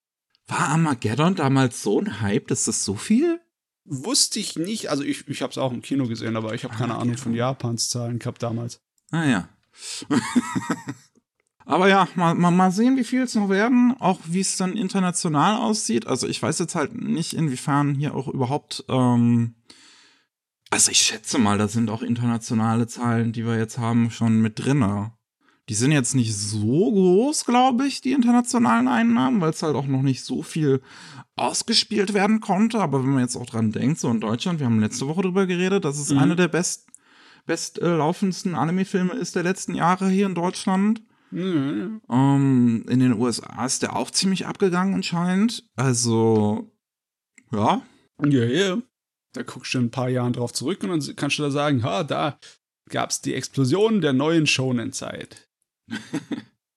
[0.48, 3.42] War Armageddon damals so ein Hype, dass das so viel?
[3.86, 6.76] Wusste ich nicht, also ich, ich habe es auch im Kino gesehen, aber ich habe
[6.76, 8.82] keine ah, Ahnung von Japans Zahlen gehabt damals.
[9.12, 9.50] Ah ja.
[11.66, 14.78] aber ja, mal, mal, mal sehen, wie viel es noch werden, auch wie es dann
[14.78, 16.08] international aussieht.
[16.08, 19.56] Also ich weiß jetzt halt nicht, inwiefern hier auch überhaupt, ähm,
[20.70, 24.60] also ich schätze mal, da sind auch internationale Zahlen, die wir jetzt haben, schon mit
[24.60, 25.12] drin.
[25.70, 29.88] Die sind jetzt nicht so groß, glaube ich, die internationalen Einnahmen, weil es halt auch
[29.88, 30.82] noch nicht so viel
[31.36, 32.80] ausgespielt werden konnte.
[32.80, 35.46] Aber wenn man jetzt auch dran denkt, so in Deutschland, wir haben letzte Woche drüber
[35.46, 36.20] geredet, dass es mhm.
[36.20, 36.88] einer der best,
[37.46, 41.02] bestlaufendsten Anime-Filme ist der letzten Jahre hier in Deutschland.
[41.32, 42.02] Mhm.
[42.10, 45.64] Ähm, in den USA ist der auch ziemlich abgegangen anscheinend.
[45.76, 46.72] Also,
[47.52, 47.82] ja.
[48.24, 48.78] Ja, ja.
[49.34, 51.84] Da guckst du in ein paar Jahren drauf zurück und dann kannst du da sagen,
[51.84, 52.38] ha, da
[52.90, 55.48] gab es die Explosion der neuen Shonen-Zeit.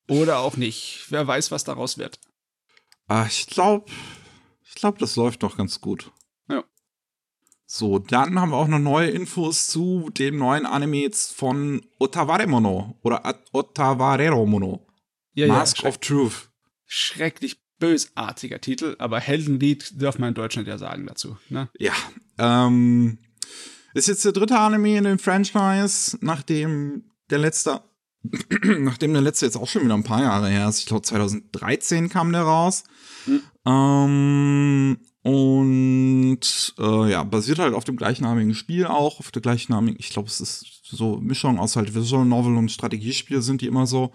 [0.09, 1.07] Oder auch nicht.
[1.09, 2.21] Wer weiß, was daraus wird.
[3.07, 3.91] Ah, ich glaube,
[4.67, 6.13] ich glaube, das läuft doch ganz gut.
[6.49, 6.65] Ja.
[7.67, 13.43] So, dann haben wir auch noch neue Infos zu dem neuen Anime von Otawaremono oder
[13.53, 14.87] Otawareromono.
[15.35, 16.51] Ja, Mask ja, of Truth.
[16.87, 21.37] Schrecklich bösartiger Titel, aber Heldenlied darf man in Deutschland ja sagen dazu.
[21.49, 21.69] Ne?
[21.79, 21.93] Ja.
[22.39, 23.19] Ähm,
[23.95, 27.83] ist jetzt der dritte Anime in dem Franchise, nachdem der letzte,
[28.79, 30.81] nachdem der letzte jetzt auch schon wieder ein paar Jahre her ist.
[30.81, 32.85] Ich glaube 2013 kam der raus.
[33.27, 33.43] Mhm.
[33.67, 40.11] Ähm, und äh, ja, basiert halt auf dem gleichnamigen Spiel auch, auf der gleichnamigen, ich
[40.11, 44.13] glaube, es ist so Mischung aus halt Visual Novel und Strategiespiel sind die immer so.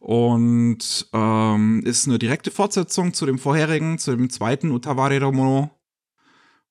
[0.00, 5.70] Und ähm, ist eine direkte Fortsetzung zu dem vorherigen, zu dem zweiten Utaware Romono.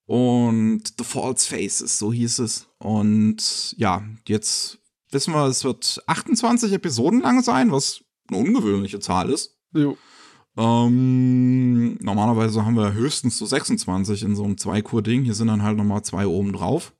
[0.05, 2.67] Und The False Faces, so hieß es.
[2.79, 4.79] Und ja, jetzt
[5.11, 9.57] wissen wir, es wird 28 Episoden lang sein, was eine ungewöhnliche Zahl ist.
[9.73, 9.97] Jo.
[10.59, 15.23] Ähm, normalerweise haben wir höchstens so 26 in so einem Zwei-Kur-Ding.
[15.23, 16.93] Hier sind dann halt nochmal zwei oben drauf.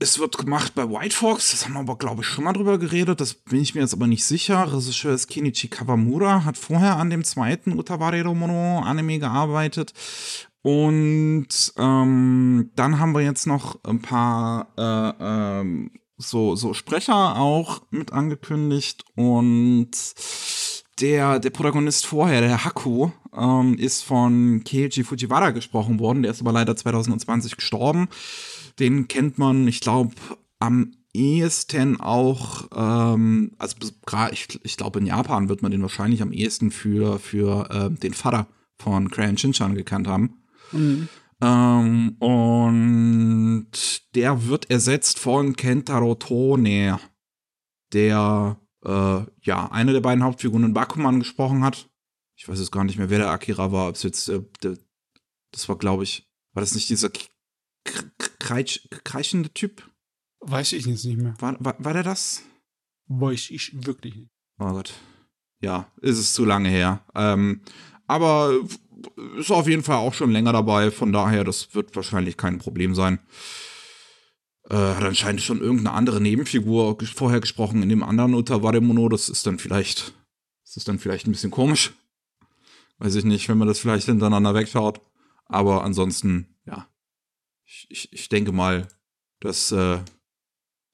[0.00, 2.78] Es wird gemacht bei White Fox, das haben wir aber, glaube ich, schon mal drüber
[2.78, 3.20] geredet.
[3.20, 4.72] Das bin ich mir jetzt aber nicht sicher.
[4.72, 9.92] Regisseur ist Kenichi Kawamura, hat vorher an dem zweiten Utaware Mono Anime gearbeitet.
[10.62, 17.82] Und ähm, dann haben wir jetzt noch ein paar äh, ähm, so, so Sprecher auch
[17.90, 19.04] mit angekündigt.
[19.14, 19.90] Und
[21.00, 26.22] der, der Protagonist vorher, der Haku, ähm, ist von Keiji Fujiwara gesprochen worden.
[26.22, 28.08] Der ist aber leider 2020 gestorben.
[28.78, 30.14] Den kennt man, ich glaube,
[30.58, 33.76] am ehesten auch, ähm, also
[34.32, 38.14] ich, ich glaube in Japan wird man den wahrscheinlich am ehesten für, für äh, den
[38.14, 38.46] Vater
[38.78, 40.42] von Crayon Shinchan gekannt haben.
[40.72, 41.08] Mhm.
[41.40, 43.70] Ähm, und
[44.14, 46.98] der wird ersetzt von Kentaro Tone,
[47.92, 51.88] der äh, ja eine der beiden Hauptfiguren in Bakuman gesprochen hat.
[52.36, 53.88] Ich weiß jetzt gar nicht mehr, wer der Akira war.
[53.88, 54.42] Ob es jetzt äh,
[55.52, 57.10] das war, glaube ich, war das nicht dieser
[58.38, 59.88] kreisch, kreischende Typ?
[60.40, 61.34] Weiß ich jetzt nicht mehr.
[61.40, 62.42] War, war, war der das?
[63.06, 64.30] Weiß ich wirklich nicht.
[64.58, 64.94] Oh Gott.
[65.60, 67.04] Ja, ist es zu lange her.
[67.14, 67.62] Ähm,
[68.06, 68.52] aber
[69.36, 72.94] ist auf jeden Fall auch schon länger dabei, von daher, das wird wahrscheinlich kein Problem
[72.94, 73.18] sein.
[74.70, 79.08] Äh, hat anscheinend schon irgendeine andere Nebenfigur vorher gesprochen in dem anderen Utawaremono.
[79.08, 80.12] Das ist dann vielleicht,
[80.64, 81.92] das ist dann vielleicht ein bisschen komisch.
[82.98, 85.00] Weiß ich nicht, wenn man das vielleicht hintereinander wegschaut.
[85.46, 86.86] Aber ansonsten, ja.
[87.64, 88.88] Ich, ich, ich denke mal,
[89.40, 89.98] das äh,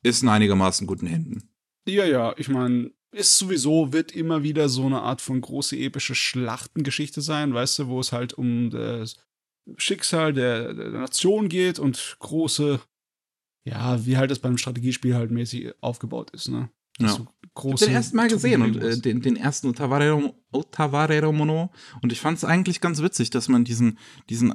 [0.02, 1.48] ist in einigermaßen guten Händen.
[1.86, 6.14] Ja, ja, ich meine, ist sowieso, wird immer wieder so eine Art von große epische
[6.14, 9.16] Schlachtengeschichte sein, weißt du, wo es halt um das
[9.76, 12.80] Schicksal der, der Nation geht und große,
[13.64, 16.70] ja, wie halt das beim Strategiespiel halt mäßig aufgebaut ist, ne?
[16.98, 17.08] Ja.
[17.08, 21.72] So große ich hab den ersten Mal gesehen und äh, den, den ersten Otavarero Mono
[22.02, 23.98] und ich fand es eigentlich ganz witzig, dass man diesen,
[24.28, 24.52] diesen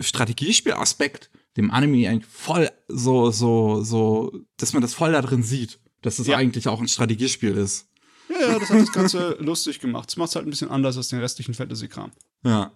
[0.00, 5.78] Strategiespiel-Aspekt dem Anime eigentlich voll so, so, so, dass man das voll da drin sieht,
[6.02, 6.36] dass es ja.
[6.36, 7.88] eigentlich auch ein Strategiespiel ist.
[8.28, 10.08] Ja, ja, das hat das Ganze lustig gemacht.
[10.08, 12.12] Das macht es halt ein bisschen anders als den restlichen Fantasy-Kram.
[12.44, 12.72] Ja.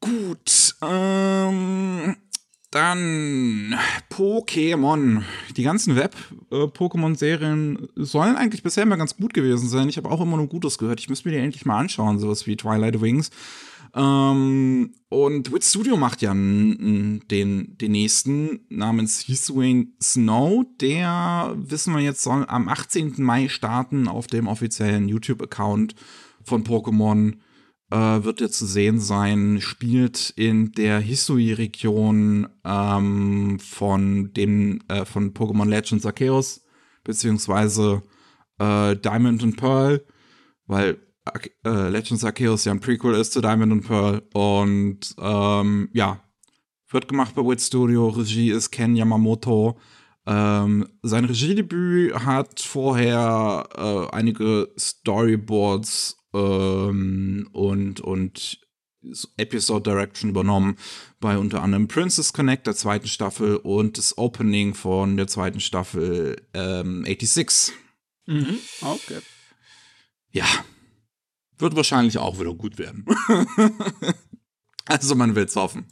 [0.00, 2.16] Gut, ähm,
[2.72, 3.76] dann
[4.10, 5.22] Pokémon.
[5.56, 9.88] Die ganzen Web-Pokémon-Serien sollen eigentlich bisher immer ganz gut gewesen sein.
[9.88, 10.98] Ich habe auch immer nur Gutes gehört.
[10.98, 13.30] Ich müsste mir die endlich mal anschauen, sowas wie Twilight Wings.
[13.94, 20.64] Ähm, und Wit Studio macht ja den, den nächsten namens Hisuane Snow.
[20.80, 23.16] Der, wissen wir jetzt, soll am 18.
[23.18, 25.94] Mai starten auf dem offiziellen YouTube-Account
[26.42, 27.34] von Pokémon.
[27.92, 35.34] Äh, wird er zu sehen sein, spielt in der Hisui-Region ähm, von dem, äh, von
[35.34, 36.64] Pokémon Legends Arceus,
[37.04, 38.02] beziehungsweise
[38.58, 40.02] äh, Diamond and Pearl,
[40.64, 41.02] weil
[41.66, 44.22] äh, Legends Arceus ja ein Prequel ist zu Diamond and Pearl.
[44.32, 46.18] Und ähm, ja,
[46.88, 48.08] wird gemacht bei Wit Studio.
[48.08, 49.78] Regie ist Ken Yamamoto.
[50.24, 58.60] Ähm, sein Regiedebüt hat vorher äh, einige Storyboards ähm, und, und
[59.36, 60.76] Episode Direction übernommen
[61.20, 66.40] bei unter anderem Princess Connect der zweiten Staffel und das Opening von der zweiten Staffel
[66.54, 67.74] ähm, 86.
[68.26, 68.58] Mhm.
[68.80, 69.18] Okay.
[70.30, 70.46] Ja,
[71.58, 73.04] wird wahrscheinlich auch wieder gut werden.
[74.86, 75.86] also man will's hoffen.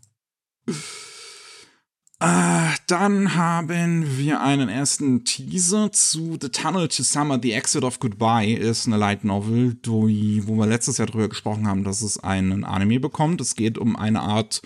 [2.20, 2.59] Äh,
[2.90, 8.54] dann haben wir einen ersten Teaser zu The Tunnel to Summer, The Exit of Goodbye
[8.54, 12.64] ist eine Light Novel, die, wo wir letztes Jahr drüber gesprochen haben, dass es einen
[12.64, 13.40] Anime bekommt.
[13.40, 14.62] Es geht um eine Art,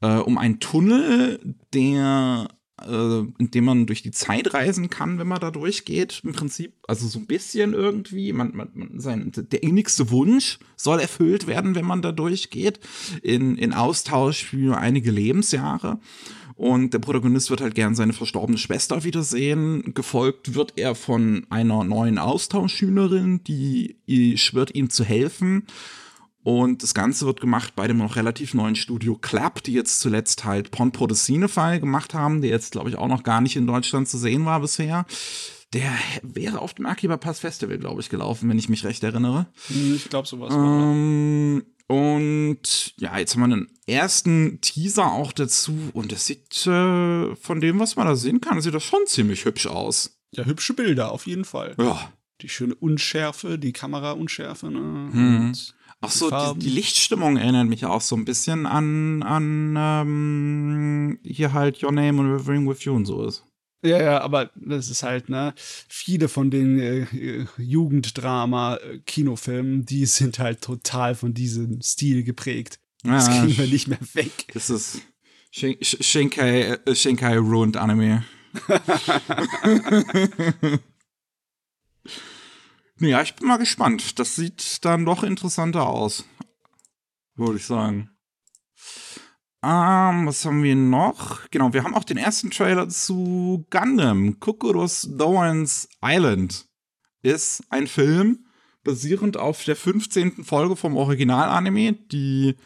[0.00, 2.48] äh, um einen Tunnel, der
[2.82, 6.22] äh, in dem man durch die Zeit reisen kann, wenn man da durchgeht.
[6.24, 8.32] Im Prinzip, also so ein bisschen irgendwie.
[8.32, 12.80] Man, man, man sein, der innigste Wunsch soll erfüllt werden, wenn man da durchgeht.
[13.22, 16.00] In, in Austausch für einige Lebensjahre.
[16.60, 19.94] Und der Protagonist wird halt gern seine verstorbene Schwester wiedersehen.
[19.94, 25.66] Gefolgt wird er von einer neuen Austauschschülerin, die schwört ihm zu helfen.
[26.42, 30.44] Und das Ganze wird gemacht bei dem noch relativ neuen Studio Clap, die jetzt zuletzt
[30.44, 33.66] halt Pon the Cinefile gemacht haben, der jetzt, glaube ich, auch noch gar nicht in
[33.66, 35.06] Deutschland zu sehen war bisher.
[35.72, 35.90] Der
[36.22, 39.46] wäre auf dem Akiba Pass Festival, glaube ich, gelaufen, wenn ich mich recht erinnere.
[39.68, 40.52] Hm, ich glaube, sowas.
[40.54, 45.76] Ähm, und ja, jetzt haben wir einen ersten Teaser auch dazu.
[45.92, 49.44] Und das sieht äh, von dem, was man da sehen kann, sieht das schon ziemlich
[49.44, 50.16] hübsch aus.
[50.30, 51.74] Ja, hübsche Bilder, auf jeden Fall.
[51.80, 52.12] Ja.
[52.42, 54.78] Die schöne Unschärfe, die Kameraunschärfe, ne?
[55.12, 55.52] Hm.
[56.00, 61.52] Ach so, die, die, Lichtstimmung erinnert mich auch so ein bisschen an, an ähm, hier
[61.52, 63.44] halt Your Name und Rivering with You und so ist.
[63.82, 67.06] Ja, ja, aber das ist halt, ne, viele von den äh,
[67.56, 72.78] Jugenddrama-Kinofilmen, die sind halt total von diesem Stil geprägt.
[73.02, 74.48] Das ja, kriegen wir nicht mehr weg.
[74.52, 75.00] Das ist
[75.50, 78.26] Shin Shinkai, äh, Shinkai Ruined Anime.
[83.00, 84.18] Ja, ich bin mal gespannt.
[84.18, 86.26] Das sieht dann doch interessanter aus.
[87.34, 88.10] Würde ich sagen.
[89.62, 91.50] Ähm, was haben wir noch?
[91.50, 94.40] Genau, wir haben auch den ersten Trailer zu Gundam.
[94.40, 96.66] Kokoros Doan's Island
[97.22, 98.46] ist ein Film
[98.84, 100.44] basierend auf der 15.
[100.44, 102.56] Folge vom Original-Anime, die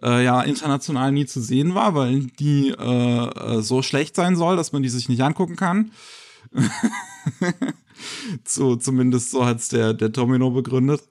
[0.00, 4.56] äh, ja international nie zu sehen war, weil die äh, äh so schlecht sein soll,
[4.56, 5.90] dass man die sich nicht angucken kann.
[8.44, 11.02] so, zumindest so hat es der, der Domino begründet.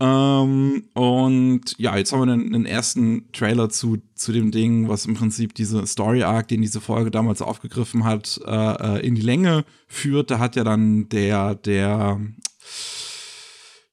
[0.00, 5.06] Ähm, und ja, jetzt haben wir einen, einen, ersten Trailer zu, zu dem Ding, was
[5.06, 9.22] im Prinzip diese Story Arc, den diese Folge damals aufgegriffen hat, äh, äh in die
[9.22, 10.30] Länge führt.
[10.30, 12.20] Da hat ja dann der, der,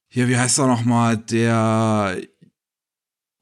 [0.08, 2.20] hier, wie heißt er nochmal, der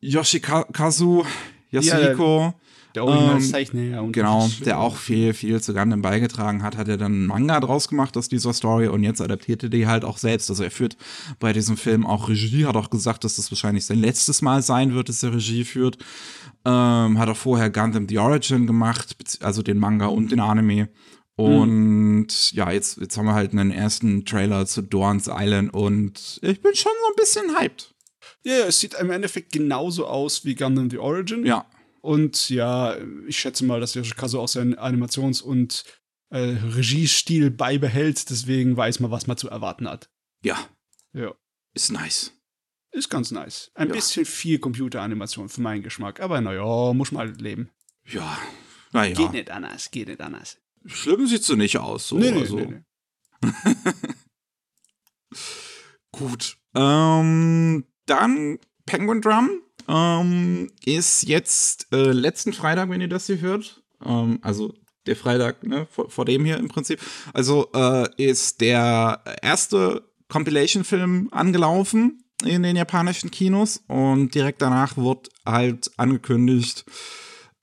[0.00, 1.26] Yoshikazu
[1.70, 2.38] Yasuhiko.
[2.40, 2.54] Ja,
[2.94, 4.00] der Originalzeichner, ähm, ja.
[4.00, 7.58] Und genau, der auch viel, viel zu Gundam beigetragen hat, hat er dann einen Manga
[7.60, 10.50] draus gemacht aus dieser Story und jetzt adaptierte die halt auch selbst.
[10.50, 10.96] Also er führt
[11.40, 14.94] bei diesem Film auch Regie, hat auch gesagt, dass das wahrscheinlich sein letztes Mal sein
[14.94, 15.98] wird, dass er Regie führt.
[16.64, 20.88] Ähm, hat auch vorher Gundam The Origin gemacht, also den Manga und den Anime.
[21.36, 22.26] Und mhm.
[22.52, 26.74] ja, jetzt, jetzt haben wir halt einen ersten Trailer zu Dorns Island und ich bin
[26.76, 27.92] schon so ein bisschen hyped.
[28.44, 31.44] Ja, es sieht im Endeffekt genauso aus wie Gundam The Origin.
[31.44, 31.66] Ja.
[32.04, 35.84] Und ja, ich schätze mal, dass Yoshikazu auch seinen Animations- und
[36.28, 38.28] äh, Regiestil beibehält.
[38.28, 40.10] Deswegen weiß man, was man zu erwarten hat.
[40.42, 40.68] Ja.
[41.14, 41.34] Ja.
[41.72, 42.34] Ist nice.
[42.90, 43.70] Ist ganz nice.
[43.74, 43.94] Ein ja.
[43.94, 46.20] bisschen viel Computeranimation für meinen Geschmack.
[46.20, 47.70] Aber naja, muss man halt leben.
[48.04, 48.38] Ja.
[48.92, 49.14] Naja.
[49.14, 50.58] Geht nicht anders, geht nicht anders.
[50.84, 52.08] Schlimm sieht so nicht aus.
[52.08, 52.56] So nee, nee, so.
[52.56, 52.82] nee,
[53.42, 53.74] nee.
[56.12, 56.58] Gut.
[56.74, 63.82] Ähm, dann Penguin Drum ähm, ist jetzt äh, letzten Freitag, wenn ihr das hier hört.
[64.04, 64.74] Ähm, also
[65.06, 67.00] der Freitag, ne, vor, vor, dem hier im Prinzip.
[67.32, 75.28] Also äh, ist der erste Compilation-Film angelaufen in den japanischen Kinos und direkt danach wird
[75.46, 76.84] halt angekündigt,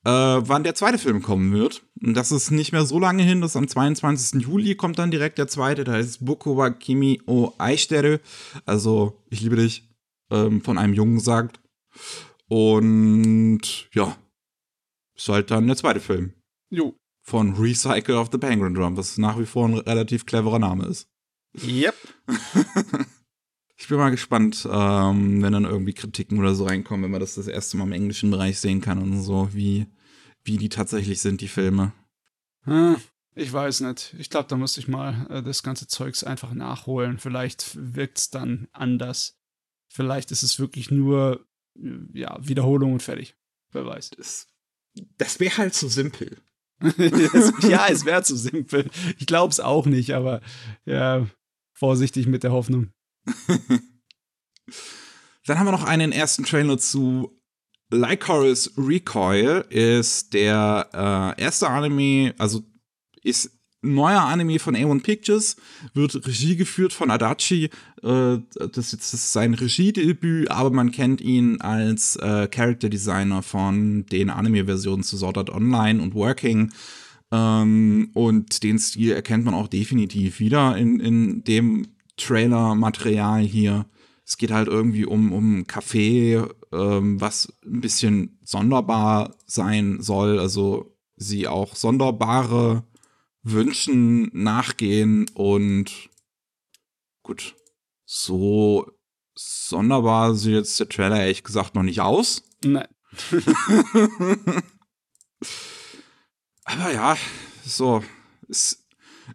[0.04, 1.84] äh, wann der zweite Film kommen wird.
[2.02, 4.42] Und das ist nicht mehr so lange hin, das ist am 22.
[4.42, 8.18] Juli kommt dann direkt der zweite, da heißt Boku wa Kimi o Aishiteru,
[8.66, 9.88] also ich liebe dich,
[10.32, 11.60] ähm, von einem Jungen sagt.
[12.48, 14.18] Und ja,
[15.16, 16.34] ist halt dann der zweite Film.
[16.70, 16.96] Jo.
[17.22, 21.08] Von Recycle of the Penguin Drum, was nach wie vor ein relativ cleverer Name ist.
[21.64, 21.96] Yep.
[23.78, 27.36] ich bin mal gespannt, ähm, wenn dann irgendwie Kritiken oder so reinkommen, wenn man das
[27.36, 29.88] das erste Mal im englischen Bereich sehen kann und so, wie,
[30.44, 31.94] wie die tatsächlich sind, die Filme.
[32.64, 32.98] Hm,
[33.36, 34.16] ich weiß nicht.
[34.18, 37.18] Ich glaube, da muss ich mal äh, das ganze Zeugs einfach nachholen.
[37.18, 39.38] Vielleicht wirkt es dann anders.
[39.90, 43.36] Vielleicht ist es wirklich nur ja, Wiederholung und fertig.
[43.72, 44.12] Wer weiß.
[44.12, 44.48] Das,
[45.18, 46.38] das wäre halt so simpel.
[46.82, 48.90] ja, es wäre zu simpel.
[49.18, 50.42] Ich glaube es auch nicht, aber
[50.86, 51.28] ja,
[51.74, 52.92] vorsichtig mit der Hoffnung.
[55.46, 57.40] Dann haben wir noch einen ersten Trailer zu
[57.92, 59.66] Lycoris Recoil.
[59.70, 62.64] Ist der äh, erste Anime, also
[63.22, 65.56] ist neuer Anime von A1 Pictures,
[65.94, 67.70] wird Regie geführt von Adachi.
[68.04, 68.38] Äh,
[68.72, 75.04] das, ist, sein Regiedebüt, aber man kennt ihn als äh, Character Designer von den Anime-Versionen
[75.04, 76.72] zu Sword Art Online und Working.
[77.32, 83.86] Ähm, und den Stil erkennt man auch definitiv wieder in, in dem Trailer-Material hier.
[84.26, 90.40] Es geht halt irgendwie um, um Café, ähm, was ein bisschen sonderbar sein soll.
[90.40, 92.84] Also sie auch sonderbare
[93.44, 96.10] Wünschen nachgehen und
[97.24, 97.56] gut,
[98.06, 98.92] so
[99.36, 102.44] sonderbar sieht jetzt der Trailer ehrlich gesagt noch nicht aus.
[102.64, 102.88] Nein.
[106.64, 107.18] Aber ja,
[107.66, 108.04] so,
[108.48, 108.86] es,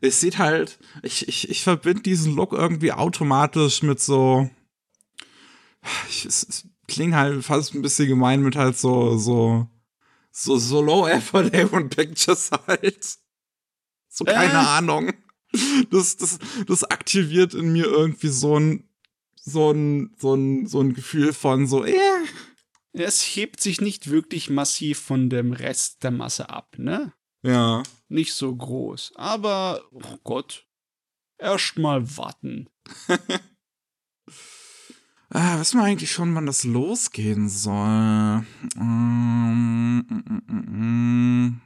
[0.00, 4.48] es sieht halt, ich, ich, ich verbinde diesen Look irgendwie automatisch mit so,
[6.08, 9.68] ich, es, es klingt halt fast ein bisschen gemein mit halt so, so,
[10.30, 13.18] so, so low effort Avon Pictures halt.
[14.16, 14.56] So keine äh.
[14.56, 15.12] Ahnung.
[15.90, 18.88] Das, das, das aktiviert in mir irgendwie so ein,
[19.36, 21.94] so ein, so ein, so ein Gefühl von so, äh.
[22.92, 27.12] Es hebt sich nicht wirklich massiv von dem Rest der Masse ab, ne?
[27.42, 27.82] Ja.
[28.08, 29.12] Nicht so groß.
[29.16, 30.66] Aber, oh Gott,
[31.38, 32.68] erst mal warten.
[35.30, 38.46] ah, wissen wir eigentlich schon, wann das losgehen soll?
[38.76, 41.60] Ähm, mm, mm, mm, mm.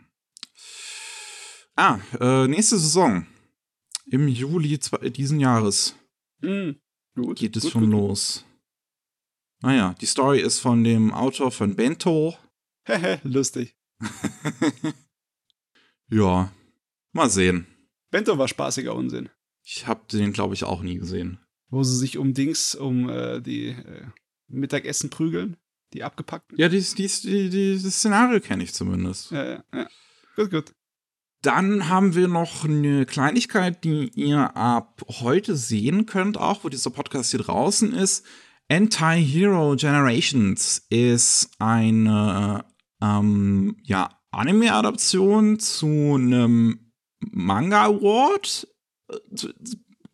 [1.77, 3.27] Ah, äh, nächste Saison.
[4.07, 5.95] Im Juli diesen Jahres.
[6.43, 6.81] Hm,
[7.15, 7.93] gut, geht es gut, schon gut.
[7.93, 8.45] los.
[9.63, 12.37] Naja, die Story ist von dem Autor von Bento.
[12.85, 13.77] Hehe, lustig.
[16.11, 16.51] ja,
[17.13, 17.67] mal sehen.
[18.11, 19.29] Bento war spaßiger Unsinn.
[19.63, 21.39] Ich hab den, glaube ich, auch nie gesehen.
[21.69, 24.07] Wo sie sich um Dings, um äh, die äh,
[24.49, 25.57] Mittagessen prügeln,
[25.93, 26.59] die abgepackten.
[26.59, 29.31] Ja, die, die, die, die das Szenario kenne ich zumindest.
[29.31, 29.89] Ja, ja, ja.
[30.37, 30.75] Gut, gut.
[31.43, 36.91] Dann haben wir noch eine Kleinigkeit, die ihr ab heute sehen könnt, auch wo dieser
[36.91, 38.27] Podcast hier draußen ist.
[38.69, 42.65] Anti-Hero Generations ist eine
[43.03, 48.69] ähm, ja, Anime-Adaption zu einem Manga Award.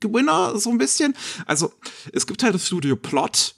[0.00, 1.14] Gewinner, so ein bisschen.
[1.46, 1.72] Also,
[2.12, 3.56] es gibt halt das Studio Plot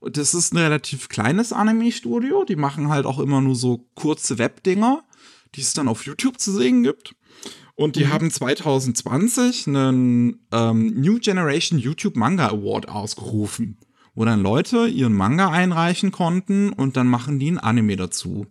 [0.00, 2.44] das ist ein relativ kleines Anime-Studio.
[2.44, 5.04] Die machen halt auch immer nur so kurze Webdinger,
[5.54, 7.14] die es dann auf YouTube zu sehen gibt.
[7.74, 8.12] Und die mhm.
[8.12, 13.78] haben 2020 einen ähm, New Generation YouTube Manga Award ausgerufen,
[14.14, 18.46] wo dann Leute ihren Manga einreichen konnten und dann machen die ein Anime dazu.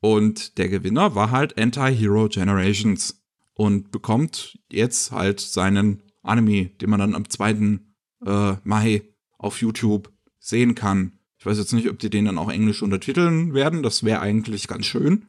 [0.00, 3.22] Und der Gewinner war halt Anti-Hero Generations
[3.54, 7.78] und bekommt jetzt halt seinen Anime, den man dann am 2.
[8.24, 9.02] Äh, Mai
[9.38, 10.10] auf YouTube
[10.40, 11.12] sehen kann.
[11.38, 13.82] Ich weiß jetzt nicht, ob die den dann auch englisch untertiteln werden.
[13.82, 15.26] Das wäre eigentlich ganz schön.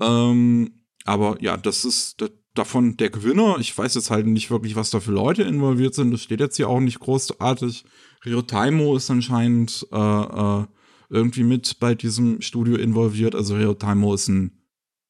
[0.00, 3.56] Ähm, aber ja, das ist das, davon der Gewinner.
[3.58, 6.12] Ich weiß jetzt halt nicht wirklich, was da für Leute involviert sind.
[6.12, 7.84] Das steht jetzt hier auch nicht großartig.
[8.24, 10.64] Rio Taimo ist anscheinend äh, äh,
[11.10, 13.34] irgendwie mit bei diesem Studio involviert.
[13.34, 14.52] Also Rio Taimo ist ein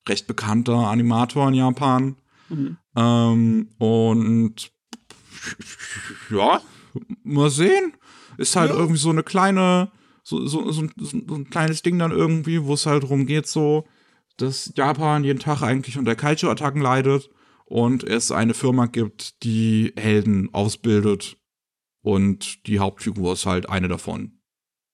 [0.09, 2.17] recht bekannter Animator in Japan.
[2.49, 2.77] Mhm.
[2.97, 4.71] Ähm, und
[6.31, 6.61] ja,
[7.23, 7.95] mal sehen.
[8.37, 8.77] Ist halt ja.
[8.77, 9.93] irgendwie so eine kleine,
[10.25, 13.85] so, so, so, so, ein kleines Ding dann irgendwie, wo es halt darum geht, so,
[14.37, 17.31] dass Japan jeden Tag eigentlich unter Kaiju-Attacken leidet
[17.65, 21.37] und es eine Firma gibt, die Helden ausbildet.
[22.03, 24.41] Und die Hauptfigur ist halt eine davon.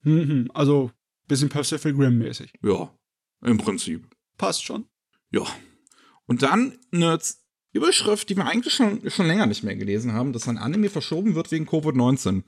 [0.03, 0.91] Mhm, also
[1.27, 2.53] bisschen Pacific Rim mäßig.
[2.63, 2.95] Ja,
[3.43, 4.07] im Prinzip.
[4.37, 4.87] Passt schon.
[5.31, 5.45] Ja.
[6.27, 7.19] Und dann eine
[7.73, 11.35] Überschrift, die wir eigentlich schon, schon länger nicht mehr gelesen haben, dass ein Anime verschoben
[11.35, 12.43] wird wegen Covid-19.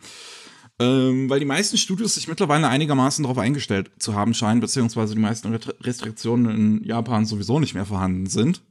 [0.83, 5.20] Ähm, weil die meisten Studios sich mittlerweile einigermaßen darauf eingestellt zu haben scheinen, beziehungsweise die
[5.20, 8.62] meisten Restriktionen in Japan sowieso nicht mehr vorhanden sind.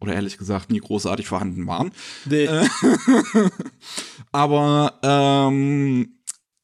[0.00, 1.92] Oder ehrlich gesagt nie großartig vorhanden waren.
[2.24, 2.44] Nee.
[2.44, 2.66] Äh,
[4.32, 6.20] aber ähm,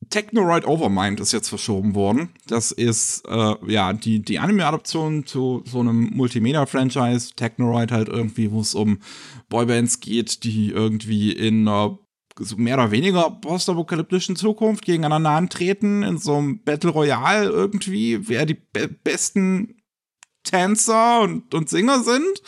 [0.08, 2.30] Technoroid Overmind ist jetzt verschoben worden.
[2.46, 7.34] Das ist äh, ja die, die Anime-Adaption zu so einem Multimedia-Franchise.
[7.36, 8.98] Technoroid halt irgendwie, wo es um
[9.48, 11.98] Boybands geht, die irgendwie in einer
[12.38, 18.46] so mehr oder weniger postapokalyptischen Zukunft gegeneinander antreten, in so einem Battle Royale irgendwie, wer
[18.46, 19.76] die be besten
[20.42, 22.42] Tänzer und, und Singer sind.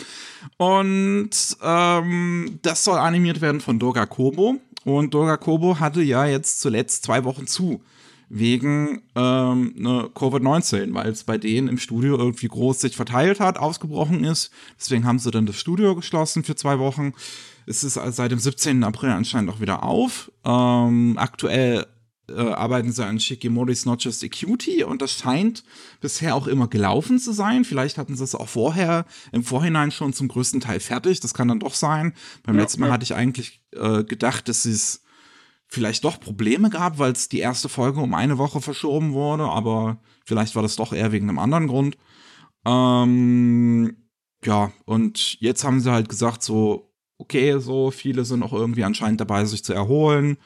[0.57, 1.31] Und
[1.63, 4.57] ähm, das soll animiert werden von Doga Kobo.
[4.85, 7.83] Und Doga Kobo hatte ja jetzt zuletzt zwei Wochen zu
[8.29, 13.59] wegen ähm, ne, Covid-19, weil es bei denen im Studio irgendwie groß sich verteilt hat,
[13.59, 14.51] ausgebrochen ist.
[14.79, 17.15] Deswegen haben sie dann das Studio geschlossen für zwei Wochen.
[17.67, 18.85] Es ist seit dem 17.
[18.85, 20.31] April anscheinend auch wieder auf.
[20.45, 21.87] Ähm, aktuell
[22.29, 25.65] äh, arbeiten sie an Shikimori's Not Just a Cutie und das scheint
[26.01, 27.65] bisher auch immer gelaufen zu sein.
[27.65, 31.21] Vielleicht hatten sie es auch vorher, im Vorhinein schon zum größten Teil fertig.
[31.21, 32.13] Das kann dann doch sein.
[32.43, 32.93] Beim ja, letzten Mal ja.
[32.93, 35.03] hatte ich eigentlich äh, gedacht, dass es
[35.69, 39.99] vielleicht doch Probleme gab, weil es die erste Folge um eine Woche verschoben wurde, aber
[40.25, 41.97] vielleicht war das doch eher wegen einem anderen Grund.
[42.65, 43.97] Ähm,
[44.45, 49.21] ja, und jetzt haben sie halt gesagt, so, okay, so viele sind auch irgendwie anscheinend
[49.21, 50.39] dabei, sich zu erholen.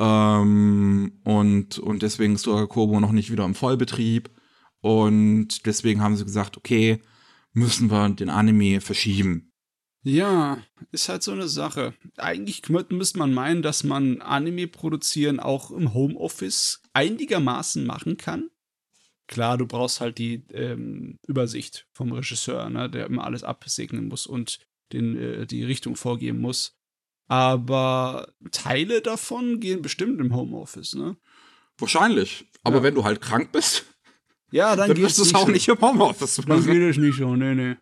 [0.00, 4.30] Ähm, und, und deswegen ist Dora Kobo noch nicht wieder im Vollbetrieb.
[4.80, 7.00] Und deswegen haben sie gesagt, okay,
[7.52, 9.51] müssen wir den Anime verschieben.
[10.04, 10.58] Ja,
[10.90, 11.94] ist halt so eine Sache.
[12.16, 18.50] Eigentlich müsste man meinen, dass man Anime produzieren auch im Homeoffice einigermaßen machen kann.
[19.28, 24.26] Klar, du brauchst halt die ähm, Übersicht vom Regisseur, ne, der immer alles absegnen muss
[24.26, 24.58] und
[24.92, 26.76] den, äh, die Richtung vorgeben muss.
[27.28, 31.16] Aber Teile davon gehen bestimmt im Homeoffice, ne?
[31.78, 32.44] Wahrscheinlich.
[32.62, 32.82] Aber ja.
[32.82, 33.86] wenn du halt krank bist,
[34.50, 36.66] ja, dann, dann wirst du es auch nicht im Homeoffice machen.
[36.66, 37.76] Dann geht es nicht so, nee, nee.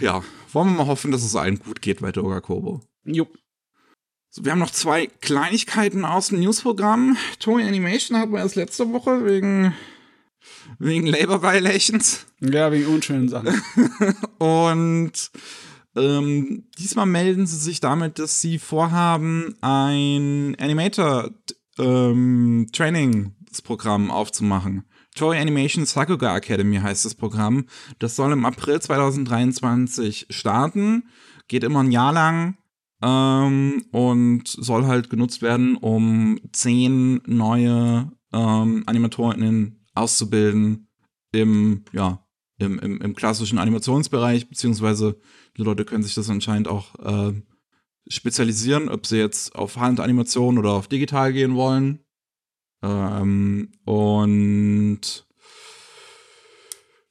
[0.00, 0.22] Ja,
[0.52, 2.80] wollen wir mal hoffen, dass es allen gut geht bei Doga Kobo.
[3.04, 3.38] Jupp.
[4.30, 7.16] So, wir haben noch zwei Kleinigkeiten aus dem Newsprogramm.
[7.38, 9.74] Toy Animation hatten wir erst letzte Woche wegen
[10.78, 12.26] Wegen Labor Violations.
[12.40, 13.62] Ja, wegen unschönen Sachen.
[14.38, 15.30] und
[15.96, 21.30] ähm, diesmal melden sie sich damit, dass sie vorhaben, ein Animator
[21.78, 24.84] ähm, Trainingsprogramm aufzumachen.
[25.14, 27.66] Toy Animation Sakuga Academy heißt das Programm.
[27.98, 31.04] Das soll im April 2023 starten.
[31.46, 32.56] Geht immer ein Jahr lang
[33.00, 40.88] ähm, und soll halt genutzt werden, um zehn neue ähm, AnimatorInnen auszubilden
[41.32, 42.26] im, ja,
[42.58, 45.20] im, im, im klassischen Animationsbereich, beziehungsweise
[45.56, 47.32] die Leute können sich das anscheinend auch äh,
[48.08, 52.00] spezialisieren, ob sie jetzt auf Handanimation oder auf digital gehen wollen.
[52.84, 55.00] Ähm, und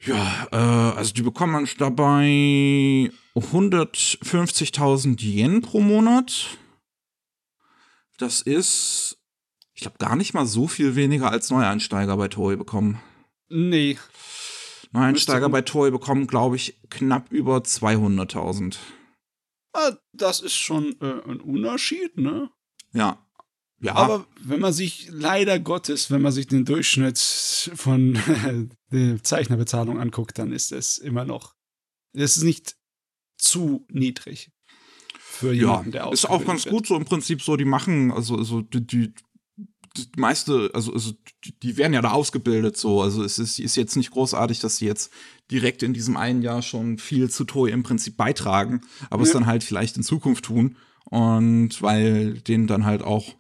[0.01, 0.55] ja, äh,
[0.97, 6.57] also die bekommen dabei 150.000 Yen pro Monat.
[8.17, 9.17] Das ist
[9.73, 13.01] ich glaube, gar nicht mal so viel weniger als Neueinsteiger bei Toei bekommen.
[13.49, 13.97] Nee.
[14.91, 18.77] Neueinsteiger bei Toei bekommen, glaube ich, knapp über 200.000.
[19.73, 22.51] Ah, das ist schon äh, ein Unterschied, ne?
[22.93, 23.22] Ja.
[23.83, 28.17] Ja, Aber wenn man sich, leider Gottes, wenn man sich den Durchschnitt von
[28.91, 31.53] der Zeichnerbezahlung anguckt, dann ist es immer noch,
[32.13, 32.75] es ist nicht
[33.37, 34.51] zu niedrig
[35.19, 36.73] für ja, jemanden, der ist auch ganz wird.
[36.73, 39.13] gut so im Prinzip so, die machen, also, also die, die,
[39.97, 41.11] die meiste, also, also
[41.61, 44.85] die, werden ja da ausgebildet so, also es ist, ist jetzt nicht großartig, dass sie
[44.85, 45.11] jetzt
[45.51, 49.33] direkt in diesem einen Jahr schon viel zu Toy im Prinzip beitragen, aber es Ja.
[49.33, 53.35] dann halt vielleicht in Zukunft tun und weil denen dann halt auch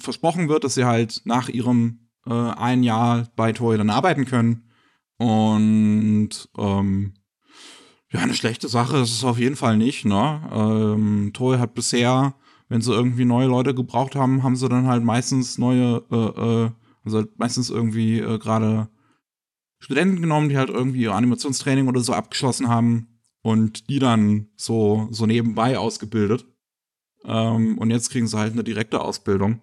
[0.00, 4.68] versprochen wird, dass sie halt nach ihrem äh, ein Jahr bei Toy dann arbeiten können
[5.18, 7.14] und ähm,
[8.10, 10.48] ja, eine schlechte Sache ist es auf jeden Fall nicht, ne?
[10.52, 12.34] Ähm, Toei hat bisher,
[12.68, 16.70] wenn sie irgendwie neue Leute gebraucht haben, haben sie dann halt meistens neue, äh, äh,
[17.04, 18.88] also halt meistens irgendwie äh, gerade
[19.80, 25.08] Studenten genommen, die halt irgendwie ihr Animationstraining oder so abgeschlossen haben und die dann so,
[25.10, 26.46] so nebenbei ausgebildet.
[27.24, 29.60] Ähm, und jetzt kriegen sie halt eine direkte Ausbildung.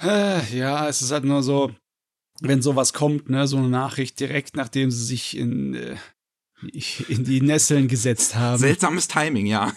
[0.00, 1.72] Ja, es ist halt nur so,
[2.40, 5.96] wenn sowas kommt, ne, so eine Nachricht direkt nachdem sie sich in, äh,
[7.08, 8.58] in die Nesseln gesetzt haben.
[8.58, 9.72] Seltsames Timing, ja.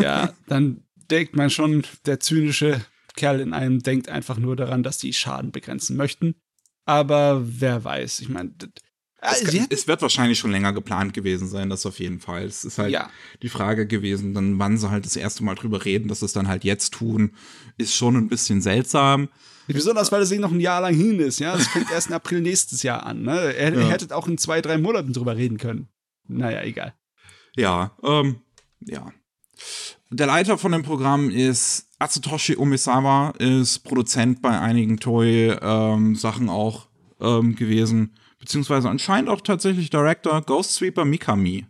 [0.00, 2.84] ja, dann denkt man schon, der zynische
[3.16, 6.34] Kerl in einem denkt einfach nur daran, dass die Schaden begrenzen möchten.
[6.86, 8.52] Aber wer weiß, ich meine,
[9.22, 12.44] Es, sie kann, es wird wahrscheinlich schon länger geplant gewesen sein, das auf jeden Fall.
[12.44, 13.10] Es ist halt ja,
[13.42, 16.32] die Frage gewesen, dann wann sie halt das erste Mal drüber reden, dass sie es
[16.32, 17.32] dann halt jetzt tun,
[17.76, 19.28] ist schon ein bisschen seltsam.
[19.66, 21.54] besonders weil das Ding noch ein Jahr lang hin ist, ja.
[21.56, 23.54] Das fängt erst im April nächstes Jahr an, ne?
[23.54, 23.80] Er, Ja.
[23.80, 25.88] ihr hättet auch in zwei, drei Monaten drüber reden können.
[26.26, 26.94] Naja, egal.
[27.56, 28.40] Ja, ähm,
[28.80, 29.12] ja.
[30.10, 36.88] Der Leiter von dem Programm ist Atsutoshi Umesawa, ist Produzent bei einigen Toy-Sachen auch
[37.20, 41.66] ähm, gewesen, beziehungsweise anscheinend auch tatsächlich Director Ghost Sweeper Mikami.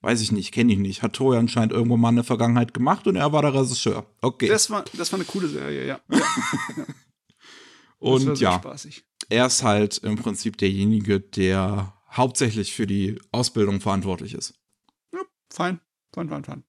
[0.00, 1.02] Weiß ich nicht, kenne ich nicht.
[1.02, 4.04] Hat Toy anscheinend irgendwo mal in der Vergangenheit gemacht und er war der Regisseur.
[4.20, 4.48] Okay.
[4.48, 6.00] Das war, das war eine coole Serie, ja.
[8.02, 9.04] Und ja, spaßig.
[9.28, 14.54] er ist halt im Prinzip derjenige, der hauptsächlich für die Ausbildung verantwortlich ist.
[15.50, 15.80] Fein,
[16.12, 16.64] fein, fein, fein.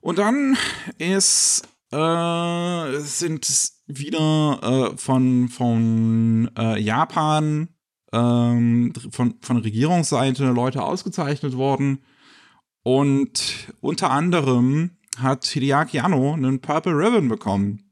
[0.00, 0.56] Und dann
[0.96, 7.68] ist, äh, sind es wieder äh, von, von äh, Japan,
[8.12, 12.00] ähm, von, von Regierungsseite Leute ausgezeichnet worden.
[12.82, 17.90] Und unter anderem hat Hideaki Anno einen Purple Ribbon bekommen.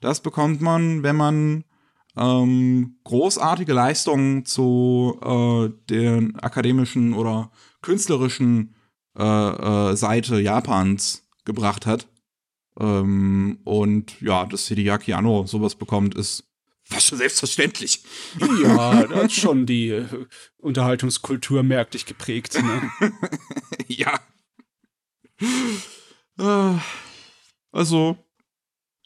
[0.00, 1.64] Das bekommt man, wenn man
[2.16, 7.50] ähm, großartige Leistungen zu äh, den akademischen oder
[7.82, 8.74] künstlerischen
[9.18, 12.08] äh, äh, Seite Japans gebracht hat.
[12.78, 16.49] Ähm, und ja, dass Hideaki Anno sowas bekommt, ist
[16.90, 18.02] fast schon selbstverständlich.
[18.62, 20.06] Ja, das hat schon die äh,
[20.58, 22.60] Unterhaltungskultur merklich geprägt.
[22.62, 22.90] Ne?
[23.88, 24.18] ja.
[26.38, 26.78] Äh,
[27.72, 28.16] Also,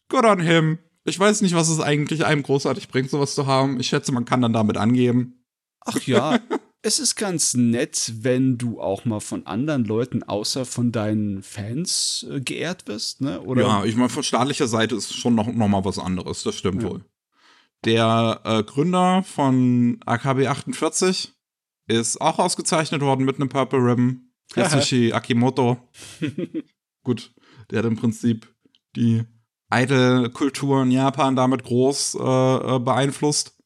[0.09, 0.78] good on him.
[1.05, 3.78] Ich weiß nicht, was es eigentlich einem großartig bringt, sowas zu haben.
[3.78, 5.45] Ich schätze, man kann dann damit angeben.
[5.85, 6.41] Ach ja,
[6.80, 12.24] es ist ganz nett, wenn du auch mal von anderen Leuten außer von deinen Fans
[12.30, 13.43] äh, geehrt wirst, ne?
[13.43, 16.43] Oder Ja, ich meine, von staatlicher Seite ist schon noch, noch mal was anderes.
[16.43, 16.89] Das stimmt Ja.
[16.89, 17.05] wohl.
[17.85, 21.35] Der äh, Gründer von AKB 48
[21.87, 24.30] ist auch ausgezeichnet worden mit einem Purple Ribbon.
[24.55, 25.78] Yasushi Akimoto.
[27.05, 27.35] Gut,
[27.70, 28.55] der hat im Prinzip
[28.97, 29.24] die
[29.72, 33.59] Idol-Kultur in Japan damit groß äh, äh, beeinflusst,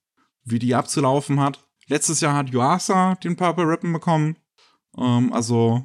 [0.44, 1.64] wie die abzulaufen hat.
[1.86, 4.36] Letztes Jahr hat Yuasa den Purple Ribbon bekommen.
[4.96, 5.84] Ähm, also,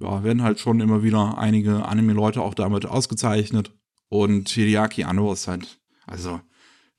[0.00, 3.72] ja, werden halt schon immer wieder einige Anime-Leute auch damit ausgezeichnet.
[4.08, 6.40] Und Hideaki Anno ist halt, also,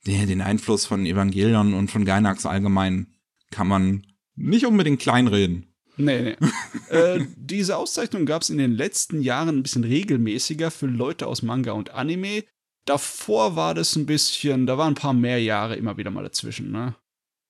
[0.06, 3.14] den Einfluss von Evangelion und von Gainax allgemein
[3.50, 5.72] kann man nicht unbedingt kleinreden.
[5.96, 6.48] Nee, nee.
[6.96, 11.42] äh, diese Auszeichnung gab es in den letzten Jahren ein bisschen regelmäßiger für Leute aus
[11.42, 12.44] Manga und Anime.
[12.84, 16.72] Davor war das ein bisschen, da waren ein paar mehr Jahre immer wieder mal dazwischen,
[16.72, 16.96] ne?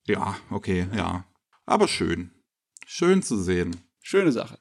[0.06, 1.24] Ja, okay, ja.
[1.64, 2.32] Aber schön.
[2.86, 3.76] Schön zu sehen.
[4.02, 4.58] Schöne Sache.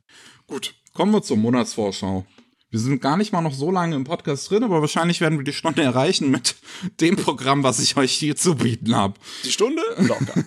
[0.47, 2.25] Gut, kommen wir zur Monatsvorschau.
[2.71, 5.43] Wir sind gar nicht mal noch so lange im Podcast drin, aber wahrscheinlich werden wir
[5.43, 6.55] die Stunde erreichen mit
[7.01, 9.15] dem Programm, was ich euch hier zu bieten habe.
[9.43, 9.81] Die Stunde?
[9.97, 10.43] Locker.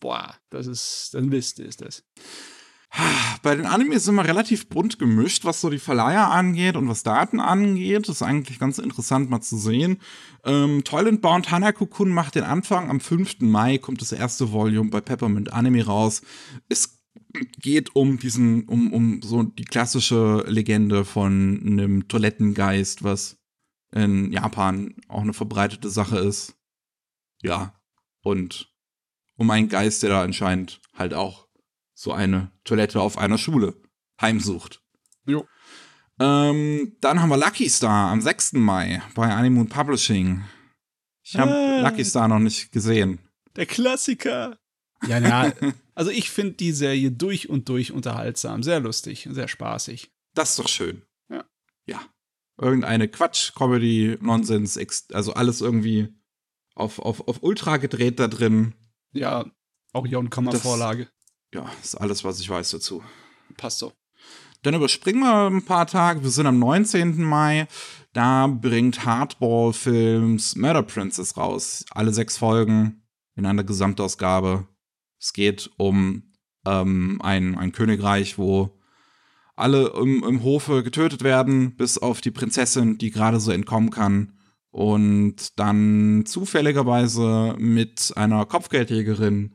[0.00, 2.02] Boah, das ist, eine Liste ist das.
[3.42, 7.04] Bei den Animes sind wir relativ bunt gemischt, was so die Verleiher angeht und was
[7.04, 8.08] Daten angeht.
[8.08, 9.98] Das ist eigentlich ganz interessant mal zu sehen.
[10.44, 12.90] Ähm, Toilet Bound Hanako-kun macht den Anfang.
[12.90, 13.40] Am 5.
[13.40, 16.20] Mai kommt das erste Volume bei Peppermint Anime raus.
[16.68, 17.01] Es
[17.60, 23.38] geht um diesen, um, um so die klassische Legende von einem Toilettengeist, was
[23.94, 26.54] in Japan auch eine verbreitete Sache ist.
[27.42, 27.74] Ja.
[28.22, 28.72] Und
[29.36, 31.48] um einen Geist, der da anscheinend halt auch
[31.94, 33.80] so eine Toilette auf einer Schule
[34.20, 34.82] heimsucht.
[35.26, 35.46] Jo.
[36.20, 38.54] Ähm, dann haben wir Lucky Star am 6.
[38.54, 40.42] Mai bei Honeymoon Publishing.
[41.24, 41.80] Ich habe Ah.
[41.88, 43.18] Lucky Star noch nicht gesehen.
[43.56, 44.58] Der Klassiker.
[45.08, 45.52] Ja, na,
[45.94, 50.10] also ich finde die Serie durch und durch unterhaltsam, sehr lustig, sehr spaßig.
[50.34, 51.02] Das ist doch schön.
[51.30, 51.44] Ja.
[51.86, 52.00] Ja.
[52.60, 56.08] Irgendeine Quatsch-Comedy, Nonsens, ex- also alles irgendwie
[56.74, 58.74] auf, auf, auf Ultra gedreht da drin.
[59.12, 59.44] Ja,
[59.92, 61.08] auch Jon Kammer Das- Vorlage.
[61.54, 63.02] Ja, ist alles, was ich weiß dazu.
[63.58, 63.92] Passt so.
[64.62, 66.22] Dann überspringen wir ein paar Tage.
[66.22, 67.22] Wir sind am 19.
[67.22, 67.66] Mai.
[68.14, 71.84] Da bringt Hardball Films Murder Princess raus.
[71.90, 73.02] Alle sechs Folgen
[73.34, 74.66] in einer Gesamtausgabe.
[75.22, 76.32] Es geht um
[76.66, 78.76] ähm, ein, ein Königreich, wo
[79.54, 84.36] alle im, im Hofe getötet werden, bis auf die Prinzessin, die gerade so entkommen kann.
[84.70, 89.54] Und dann zufälligerweise mit einer Kopfgeldjägerin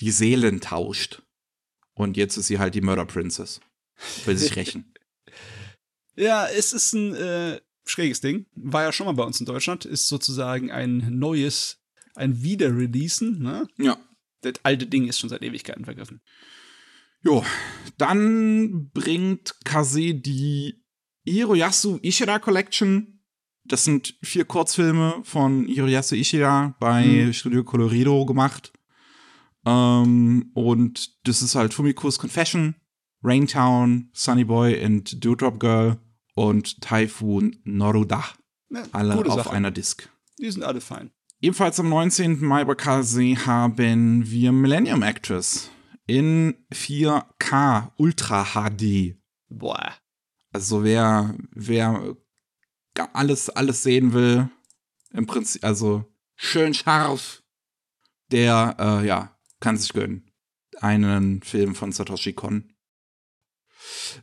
[0.00, 1.22] die Seelen tauscht.
[1.94, 3.60] Und jetzt ist sie halt die Murder Princess.
[4.26, 4.86] Will sich rächen.
[6.14, 8.44] Ja, es ist ein äh, schräges Ding.
[8.54, 9.86] War ja schon mal bei uns in Deutschland.
[9.86, 11.78] Ist sozusagen ein neues,
[12.14, 13.38] ein Wiederreleasen.
[13.38, 13.66] Ne?
[13.78, 13.96] Ja.
[14.42, 16.20] Das alte Ding ist schon seit Ewigkeiten vergriffen.
[17.24, 17.44] Jo,
[17.98, 20.82] dann bringt Kase die
[21.24, 23.20] Hiroyasu Ishida Collection.
[23.64, 27.32] Das sind vier Kurzfilme von Hiroyasu Ishida bei Mhm.
[27.32, 28.72] Studio Colorido gemacht.
[29.64, 32.74] Ähm, und das ist halt Fumiko's Confession,
[33.22, 35.98] Raintown, Sunny Boy and Dewdrop Girl
[36.34, 38.24] und Typhoon Noruda.
[38.70, 39.50] Ja, Alle auf Sache.
[39.52, 40.08] einer Disc.
[40.40, 41.12] Die sind alle fein.
[41.44, 42.44] Ebenfalls am 19.
[42.44, 45.72] Mai bei Kase haben wir Millennium Actress
[46.06, 49.16] in 4K Ultra HD.
[49.48, 49.92] Boah.
[50.52, 52.16] Also wer, wer
[53.12, 54.50] alles, alles sehen will,
[55.10, 56.04] im Prinzip, also
[56.36, 57.42] schön scharf,
[58.30, 60.30] der, äh, ja, kann sich gönnen.
[60.80, 62.71] Einen Film von Satoshi Kon.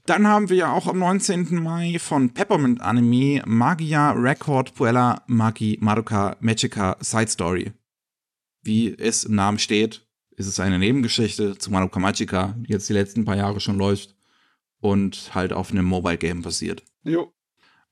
[0.06, 1.62] Dann haben wir ja auch am 19.
[1.62, 7.74] Mai von Peppermint Anime Magia Record Puella Magi Madoka Magica Side Story.
[8.62, 12.94] Wie es im Namen steht, ist es eine Nebengeschichte zu Madoka Magica, die jetzt die
[12.94, 14.16] letzten paar Jahre schon läuft
[14.80, 16.84] und halt auf einem Mobile Game basiert.
[17.04, 17.34] Jo.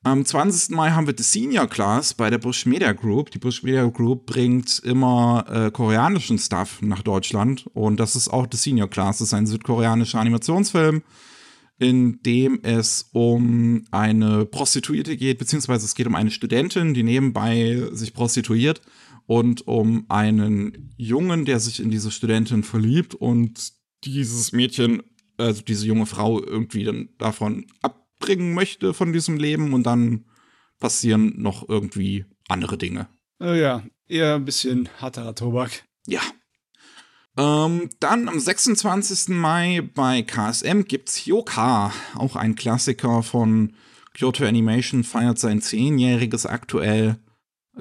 [0.04, 0.76] Am 20.
[0.76, 3.32] Mai haben wir die Senior Class bei der Bush Media Group.
[3.32, 8.46] Die Bush Media Group bringt immer äh, koreanischen Stuff nach Deutschland und das ist auch
[8.46, 9.18] die Senior Class.
[9.18, 11.02] Das ist ein südkoreanischer Animationsfilm,
[11.78, 17.88] in dem es um eine Prostituierte geht, beziehungsweise es geht um eine Studentin, die nebenbei
[17.92, 18.80] sich prostituiert
[19.26, 23.72] und um einen Jungen, der sich in diese Studentin verliebt und
[24.04, 25.02] dieses Mädchen,
[25.36, 30.24] also diese junge Frau irgendwie dann davon abbringen möchte von diesem Leben und dann
[30.80, 33.08] passieren noch irgendwie andere Dinge.
[33.40, 35.84] Äh, ja, eher ein bisschen harterer Tobak.
[36.06, 36.20] Ja.
[37.38, 39.28] Ähm, dann am 26.
[39.28, 43.74] Mai bei KSM gibt's Hyoka, auch ein Klassiker von
[44.12, 47.16] Kyoto Animation, feiert sein zehnjähriges aktuell.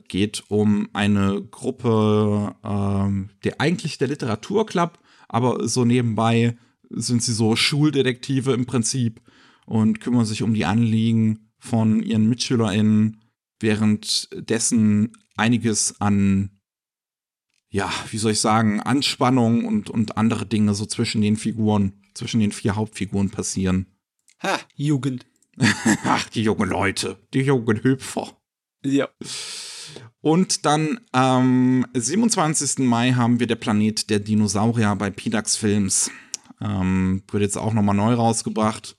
[0.07, 6.55] Geht um eine Gruppe, ähm, der eigentlich der Literaturclub, aber so nebenbei
[6.91, 9.21] sind sie so Schuldetektive im Prinzip
[9.65, 13.21] und kümmern sich um die Anliegen von ihren MitschülerInnen,
[13.59, 16.51] währenddessen einiges an
[17.78, 22.39] ja, wie soll ich sagen, Anspannung und, und andere Dinge so zwischen den Figuren, zwischen
[22.39, 23.86] den vier Hauptfiguren passieren.
[24.41, 25.28] Ha, Jugend.
[26.03, 28.36] Ach, die jungen Leute, die jungen Hüpfer.
[28.84, 29.07] Ja.
[30.21, 32.80] Und dann am 27.
[32.80, 36.09] Mai haben wir der Planet der Dinosaurier bei Pidax Films.
[36.59, 38.97] Ähm, wird jetzt auch nochmal neu rausgebracht.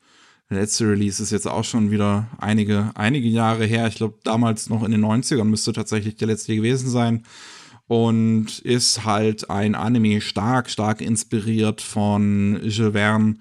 [0.50, 3.88] Der letzte Release ist jetzt auch schon wieder einige, einige Jahre her.
[3.88, 7.24] Ich glaube, damals noch in den 90ern müsste tatsächlich der letzte gewesen sein.
[7.88, 13.36] Und ist halt ein Anime stark, stark inspiriert von Jules Verne,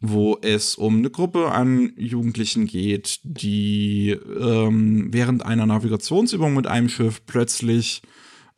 [0.00, 6.88] wo es um eine Gruppe an Jugendlichen geht, die ähm, während einer Navigationsübung mit einem
[6.88, 8.02] Schiff plötzlich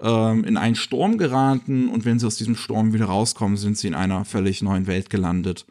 [0.01, 3.88] ähm, in einen Sturm geraten und wenn sie aus diesem Sturm wieder rauskommen, sind sie
[3.88, 5.66] in einer völlig neuen Welt gelandet.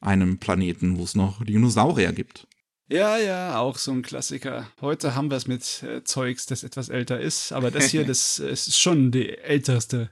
[0.00, 2.48] Einem Planeten, wo es noch Dinosaurier gibt.
[2.92, 4.70] Ja, ja, auch so ein Klassiker.
[4.82, 8.38] Heute haben wir es mit äh, Zeugs, das etwas älter ist, aber das hier, das,
[8.38, 10.10] ist schon der älteste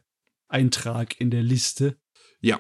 [0.49, 1.99] Eintrag in der Liste.
[2.41, 2.59] Ja.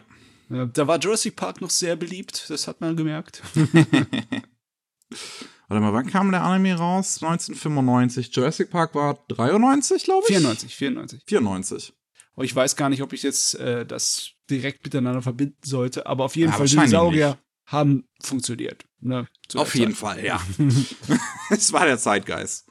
[0.51, 3.41] Äh, Da war Jurassic Park noch sehr beliebt, das hat man gemerkt.
[5.69, 7.23] Warte mal, wann kam der Anime raus?
[7.23, 8.31] 1995.
[8.37, 10.35] Jurassic Park war 93, glaube ich?
[10.37, 11.23] 94, 94.
[11.27, 11.95] 94.
[12.35, 16.25] Aber ich weiß gar nicht, ob ich jetzt äh, das direkt miteinander verbinden sollte, aber
[16.27, 17.39] auf jeden Ja, Fall Dinosaurier
[17.71, 18.85] haben funktioniert.
[19.01, 20.17] Ne, Auf jeden Zeit.
[20.17, 20.41] Fall, ja.
[21.51, 22.67] es war der Zeitgeist.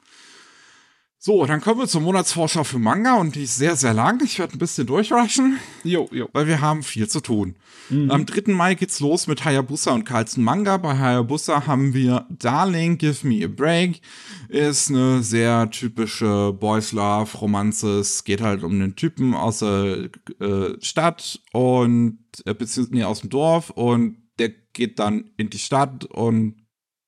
[1.21, 4.21] So, dann kommen wir zur Monatsvorschau für Manga und die ist sehr, sehr lang.
[4.23, 5.59] Ich werde ein bisschen durchrushen.
[5.83, 6.29] Jo, jo.
[6.31, 7.57] Weil wir haben viel zu tun.
[7.89, 8.09] Mhm.
[8.09, 8.53] Am 3.
[8.53, 10.77] Mai geht's los mit Hayabusa und Carlsen Manga.
[10.77, 13.99] Bei Hayabusa haben wir Darling, Give Me a Break.
[14.47, 17.99] Ist eine sehr typische Boys Love Romanze.
[17.99, 23.19] Es geht halt um einen Typen aus der äh, Stadt und äh, beziehungsweise nee, aus
[23.19, 26.65] dem Dorf und der geht dann in die Stadt und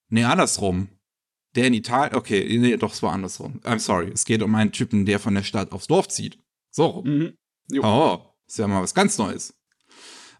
[0.10, 0.90] nee, andersrum
[1.56, 3.60] der in Italien, okay, nee, doch, es war andersrum.
[3.64, 4.10] I'm sorry.
[4.14, 6.40] Es geht um einen Typen, der von der Stadt aufs Dorf zieht.
[6.70, 7.06] So rum.
[7.06, 7.34] Mhm.
[7.82, 9.54] Oh, ist ja mal was ganz Neues.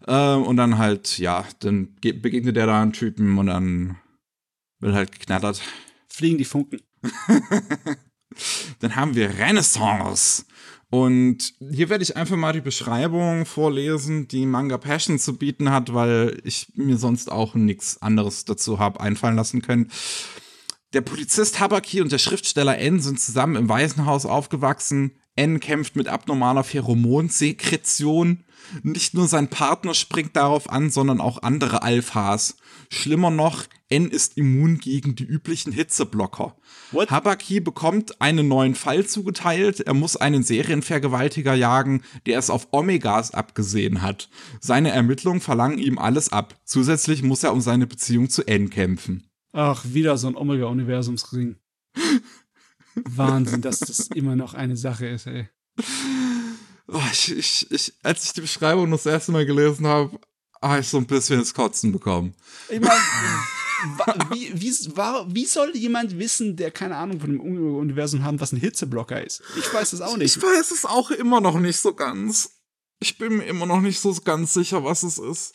[0.06, 3.98] Ähm, und dann halt, ja, dann begegnet er da einen Typen und dann
[4.80, 5.62] wird halt geknattert.
[6.08, 6.80] Fliegen die Funken.
[8.80, 10.46] dann haben wir Renaissance.
[10.92, 15.94] Und hier werde ich einfach mal die Beschreibung vorlesen, die Manga Passion zu bieten hat,
[15.94, 19.90] weil ich mir sonst auch nichts anderes dazu habe einfallen lassen können.
[20.92, 25.12] Der Polizist Habaki und der Schriftsteller N sind zusammen im Waisenhaus aufgewachsen.
[25.34, 28.44] N kämpft mit abnormaler Pheromonsekretion.
[28.82, 32.56] Nicht nur sein Partner springt darauf an, sondern auch andere Alphas.
[32.90, 36.56] Schlimmer noch, N ist immun gegen die üblichen Hitzeblocker.
[36.92, 37.10] What?
[37.10, 39.80] Habaki bekommt einen neuen Fall zugeteilt.
[39.80, 44.30] Er muss einen Serienvergewaltiger jagen, der es auf Omegas abgesehen hat.
[44.60, 46.54] Seine Ermittlungen verlangen ihm alles ab.
[46.64, 49.26] Zusätzlich muss er um seine Beziehung zu N kämpfen.
[49.52, 51.56] Ach, wieder so ein Omega-Universumsring.
[52.94, 55.48] Wahnsinn, dass das immer noch eine Sache ist, ey.
[56.88, 60.18] Oh, ich, ich, ich, als ich die Beschreibung das erste Mal gelesen habe,
[60.60, 62.34] habe ich so ein bisschen ins Kotzen bekommen.
[62.68, 63.00] Ich meine,
[64.30, 68.60] wie, wie, wie soll jemand wissen, der keine Ahnung von dem Universum haben, was ein
[68.60, 69.42] Hitzeblocker ist?
[69.58, 70.36] Ich weiß es auch nicht.
[70.36, 72.60] Ich weiß es auch immer noch nicht so ganz.
[73.00, 75.54] Ich bin mir immer noch nicht so ganz sicher, was es ist.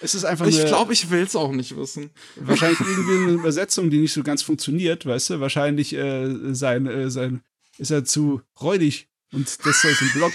[0.00, 2.10] Es ist einfach Ich glaube, ich will es auch nicht wissen.
[2.36, 5.40] Wahrscheinlich irgendwie eine Übersetzung, die nicht so ganz funktioniert, weißt du?
[5.40, 7.42] Wahrscheinlich äh, sein, äh, sein,
[7.78, 10.32] ist er zu räudig und das soll ein Block.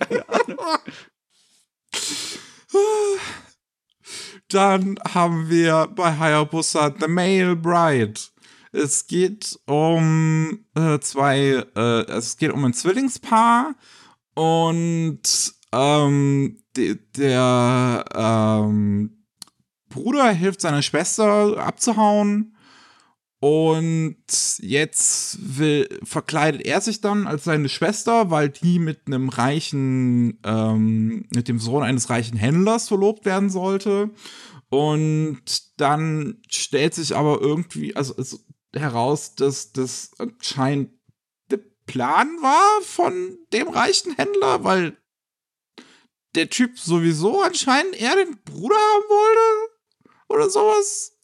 [0.00, 0.58] Keine Ahnung.
[4.48, 8.20] Dann haben wir bei Hayabusa The Male Bride.
[8.72, 13.74] Es geht um äh, zwei, äh, es geht um ein Zwillingspaar
[14.34, 15.22] und
[15.72, 19.24] ähm, de, der ähm,
[19.88, 22.56] Bruder hilft seiner Schwester abzuhauen.
[23.40, 24.18] Und
[24.58, 31.26] jetzt will, verkleidet er sich dann als seine Schwester, weil die mit einem reichen, ähm,
[31.34, 34.10] mit dem Sohn eines reichen Händlers verlobt werden sollte.
[34.68, 35.40] Und
[35.80, 38.38] dann stellt sich aber irgendwie also, also
[38.74, 40.90] heraus, dass das anscheinend
[41.50, 44.98] der Plan war von dem reichen Händler, weil
[46.34, 49.72] der Typ sowieso anscheinend eher den Bruder haben wollte?
[50.28, 51.16] Oder sowas?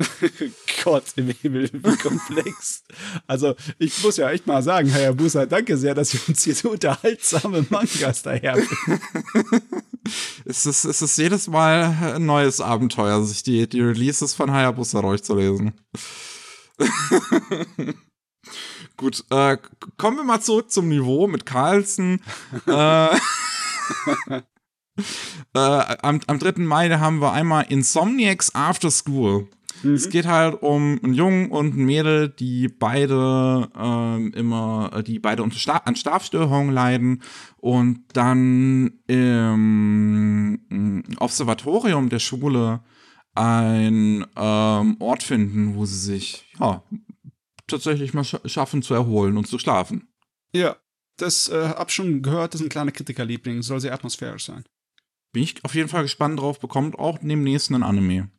[0.84, 2.84] Gott im Himmel, wie komplex.
[3.26, 6.54] Also, ich muss ja echt mal sagen, Herr Busa, danke sehr, dass Sie uns hier
[6.54, 9.00] so unterhaltsame Mangas daherbringen.
[10.44, 15.02] es, ist, es ist jedes Mal ein neues Abenteuer, sich die, die Releases von Hayabusa
[15.02, 15.72] durchzulesen.
[18.96, 19.58] Gut, äh,
[19.96, 22.22] kommen wir mal zurück zum Niveau mit Carlsen.
[22.66, 23.14] äh,
[25.54, 26.62] äh, am, am 3.
[26.62, 29.48] Mai, haben wir einmal Insomniacs After School.
[29.82, 29.94] Mhm.
[29.94, 35.42] Es geht halt um einen Jungen und ein Mädel, die beide ähm, immer, die beide
[35.42, 37.22] an Schlafstörungen leiden
[37.56, 40.60] und dann im
[41.18, 42.80] Observatorium der Schule
[43.34, 46.82] ein ähm, Ort finden, wo sie sich ja
[47.70, 50.08] tatsächlich mal sch schaffen zu erholen und zu schlafen.
[50.52, 50.76] Ja,
[51.16, 54.64] das äh, hab schon gehört, das ist ein kleiner Kritikerliebling, soll sehr atmosphärisch sein.
[55.32, 58.30] Bin ich auf jeden Fall gespannt drauf, bekommt auch demnächst ein Anime.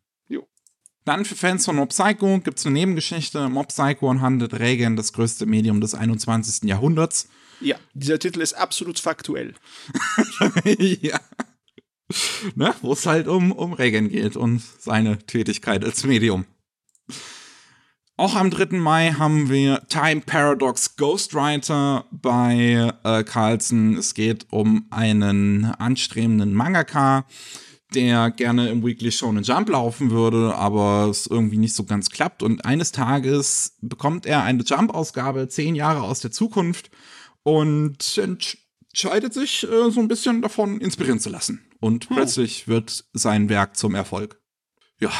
[1.05, 3.49] Dann für Fans von Mob Psycho gibt es eine Nebengeschichte.
[3.49, 6.69] Mob Psycho handelt Reagan, das größte Medium des 21.
[6.69, 7.27] Jahrhunderts.
[7.59, 9.53] Ja, dieser Titel ist absolut faktuell.
[10.77, 11.19] ja.
[12.55, 16.45] Ne, Wo es halt um, um Reagan geht und seine Tätigkeit als Medium.
[18.17, 18.77] Auch am 3.
[18.77, 23.97] Mai haben wir Time Paradox Ghostwriter bei äh, Carlson.
[23.97, 27.25] Es geht um einen anstrebenden Mangaka,
[27.93, 32.43] der gerne im Weekly Shonen Jump laufen würde, aber es irgendwie nicht so ganz klappt.
[32.43, 36.89] Und eines Tages bekommt er eine Jump-Ausgabe zehn Jahre aus der Zukunft
[37.43, 41.65] und entscheidet sich, äh, so ein bisschen davon inspirieren zu lassen.
[41.79, 42.15] Und hm.
[42.15, 44.39] plötzlich wird sein Werk zum Erfolg.
[44.99, 45.11] Ja.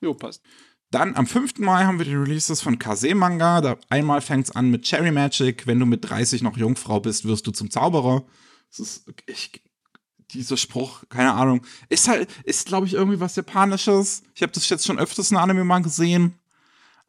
[0.00, 0.42] Jo, passt.
[0.90, 1.58] Dann am 5.
[1.58, 3.60] Mai haben wir die Releases von Kase Manga.
[3.60, 5.66] Da einmal fängt es an mit Cherry Magic.
[5.66, 8.24] Wenn du mit 30 noch Jungfrau bist, wirst du zum Zauberer.
[8.70, 9.62] Das ist, ich,
[10.36, 14.22] dieser Spruch, keine Ahnung, ist halt, ist glaube ich irgendwie was Japanisches.
[14.34, 16.34] Ich habe das jetzt schon öfters in Anime mal gesehen.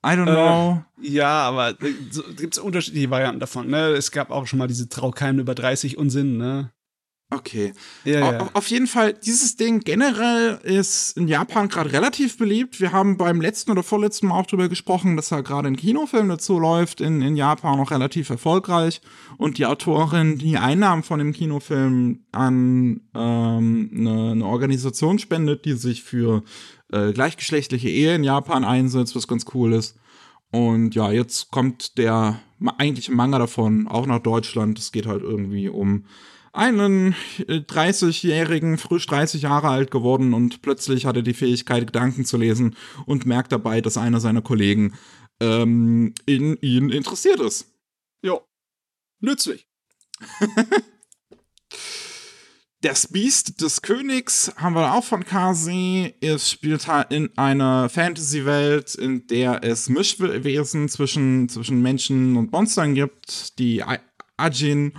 [0.06, 0.84] I don't know.
[1.02, 3.68] Äh, ja, aber äh, so, gibt es unterschiedliche Varianten davon.
[3.68, 3.90] Ne?
[3.90, 6.38] Es gab auch schon mal diese Traukeime über 30 Unsinn.
[6.38, 6.72] Ne?
[7.30, 7.74] Okay.
[8.06, 8.50] Ja, ja.
[8.54, 12.80] Auf, jeden Fall, dieses Ding generell ist in Japan gerade relativ beliebt.
[12.80, 16.30] Wir haben beim letzten oder vorletzten Mal auch darüber gesprochen, dass da gerade ein Kinofilm
[16.30, 19.02] dazu läuft, in, in Japan auch relativ erfolgreich.
[19.38, 25.74] Und die Autorin die Einnahmen von dem Kinofilm an ähm, eine, eine Organisation spendet, die
[25.74, 26.44] sich für
[26.94, 29.98] äh, gleichgeschlechtliche Ehe in Japan einsetzt, was ganz cool ist.
[30.52, 32.40] Und ja, jetzt kommt der
[32.78, 34.80] eigentliche Manga davon auch nach Deutschland.
[34.80, 36.06] Es geht halt irgendwie um
[36.58, 42.26] einen 30-jährigen, äh, frisch 30 Jahre alt geworden und plötzlich hat er die Fähigkeit, Gedanken
[42.26, 44.96] zu lesen und merkt dabei, dass einer seiner Kollegen
[45.40, 47.68] ähm, in ihn interessiert ist.
[48.24, 48.40] Ja,
[49.20, 49.68] nützlich.
[52.82, 56.14] Das Biest des Königs haben wir auch von Kase.
[56.22, 62.94] Es spielt halt in einer Fantasy-Welt, in der es Mischwesen zwischen, zwischen Menschen und Monstern
[62.94, 63.58] gibt.
[63.58, 63.84] Die
[64.38, 64.94] Ajin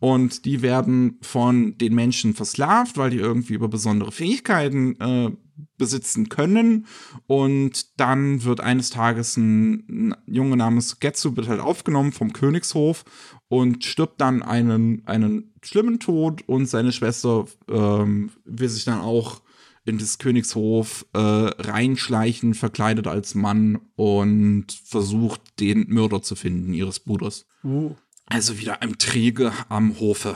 [0.00, 5.30] und die werden von den Menschen versklavt, weil die irgendwie über besondere Fähigkeiten äh,
[5.76, 6.86] besitzen können.
[7.26, 13.04] Und dann wird eines Tages ein, Junge namens Getsu wird halt aufgenommen vom Königshof
[13.48, 19.42] und stirbt dann einen, einen schlimmen Tod und seine Schwester ähm, will sich dann auch
[19.84, 27.00] in das Königshof äh, reinschleichen, verkleidet als Mann und versucht, den Mörder zu finden, ihres
[27.00, 27.46] Bruders.
[27.64, 27.94] Uh.
[28.30, 30.34] Also wieder ein Träge am Hofe.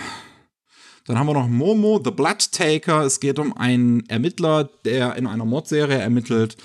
[1.05, 3.03] Dann haben wir noch Momo, The Blood Taker.
[3.03, 6.57] Es geht um einen Ermittler, der in einer Mordserie ermittelt,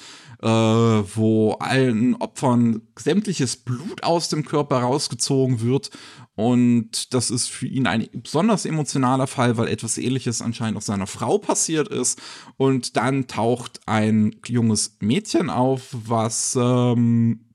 [0.42, 5.90] äh, wo allen Opfern sämtliches Blut aus dem Körper rausgezogen wird.
[6.36, 11.08] Und das ist für ihn ein besonders emotionaler Fall, weil etwas Ähnliches anscheinend auch seiner
[11.08, 12.22] Frau passiert ist.
[12.58, 17.48] Und dann taucht ein junges Mädchen auf, was ähm,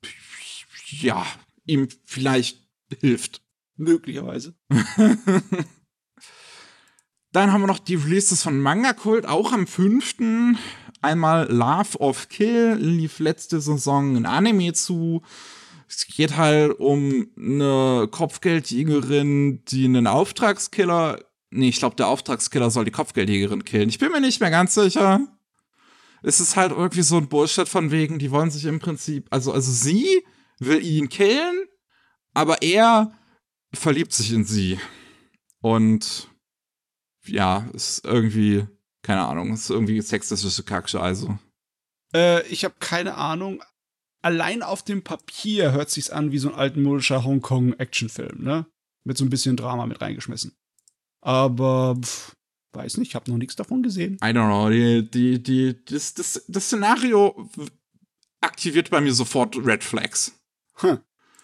[1.01, 1.25] ja
[1.65, 2.59] ihm vielleicht
[3.01, 3.41] hilft.
[3.77, 4.55] Möglicherweise.
[7.33, 10.17] Dann haben wir noch die Releases von Manga Kult, auch am 5.
[11.01, 15.23] Einmal Love of Kill lief letzte Saison ein Anime zu.
[15.89, 21.19] Es geht halt um eine Kopfgeldjägerin, die einen Auftragskiller.
[21.51, 23.89] Nee, ich glaube, der Auftragskiller soll die Kopfgeldjägerin killen.
[23.89, 25.21] Ich bin mir nicht mehr ganz sicher.
[26.23, 29.27] Es ist halt irgendwie so ein Bullshit von wegen, die wollen sich im Prinzip.
[29.31, 30.23] Also, also sie
[30.61, 31.67] will ihn killen,
[32.33, 33.13] aber er
[33.73, 34.79] verliebt sich in sie.
[35.61, 36.29] Und
[37.25, 38.67] ja, ist irgendwie,
[39.03, 41.39] keine Ahnung, ist irgendwie sexistische Kacksche, also.
[42.15, 43.63] Äh, ich habe keine Ahnung.
[44.23, 48.67] Allein auf dem Papier hört sich's an wie so ein altmodischer Hongkong-Actionfilm, ne?
[49.05, 50.57] Mit so ein bisschen Drama mit reingeschmissen.
[51.21, 52.37] Aber, pff,
[52.73, 54.15] weiß nicht, ich habe noch nichts davon gesehen.
[54.23, 57.51] I don't know, die, die, die, das, das, das Szenario
[58.41, 60.33] aktiviert bei mir sofort Red Flags.
[60.77, 61.01] Hm.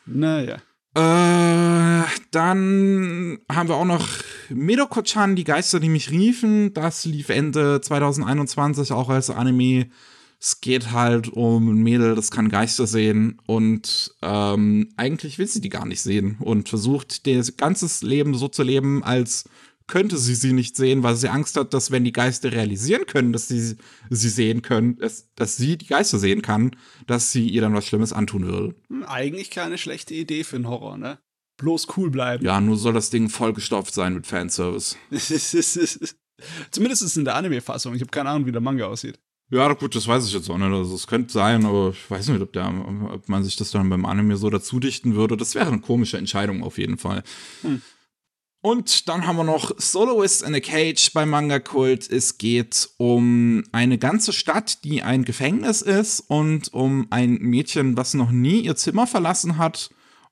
[0.06, 0.62] Naja.
[0.94, 4.08] Äh, dann haben wir auch noch
[4.50, 6.74] Medoko-chan, die Geister, die mich riefen.
[6.74, 9.88] Das lief Ende 2021 auch als Anime.
[10.40, 15.60] Es geht halt um ein Mädel, das kann Geister sehen und ähm, eigentlich will sie
[15.60, 19.48] die gar nicht sehen und versucht, ihr ganzes Leben so zu leben, als
[19.88, 23.32] könnte sie sie nicht sehen, weil sie Angst hat, dass wenn die Geister realisieren können,
[23.32, 23.76] dass sie
[24.10, 26.76] sie sehen können, dass, dass sie die Geister sehen kann,
[27.06, 28.74] dass sie ihr dann was Schlimmes antun würde.
[28.88, 31.18] Hm, eigentlich keine schlechte Idee für einen Horror, ne?
[31.56, 32.44] Bloß cool bleiben.
[32.44, 34.96] Ja, nur soll das Ding vollgestopft sein mit Fanservice.
[36.70, 37.94] Zumindest ist es in der Anime-Fassung.
[37.94, 39.18] Ich habe keine Ahnung, wie der Manga aussieht.
[39.50, 40.70] Ja, gut, das weiß ich jetzt auch nicht.
[40.70, 42.70] Also, es könnte sein, aber ich weiß nicht, ob, der,
[43.12, 45.36] ob man sich das dann beim Anime so dazu dichten würde.
[45.36, 47.24] Das wäre eine komische Entscheidung auf jeden Fall.
[47.62, 47.80] Hm.
[48.68, 52.10] Und dann haben wir noch Soloist in a Cage bei Manga Kult.
[52.10, 58.12] Es geht um eine ganze Stadt, die ein Gefängnis ist und um ein Mädchen, was
[58.12, 59.88] noch nie ihr Zimmer verlassen hat.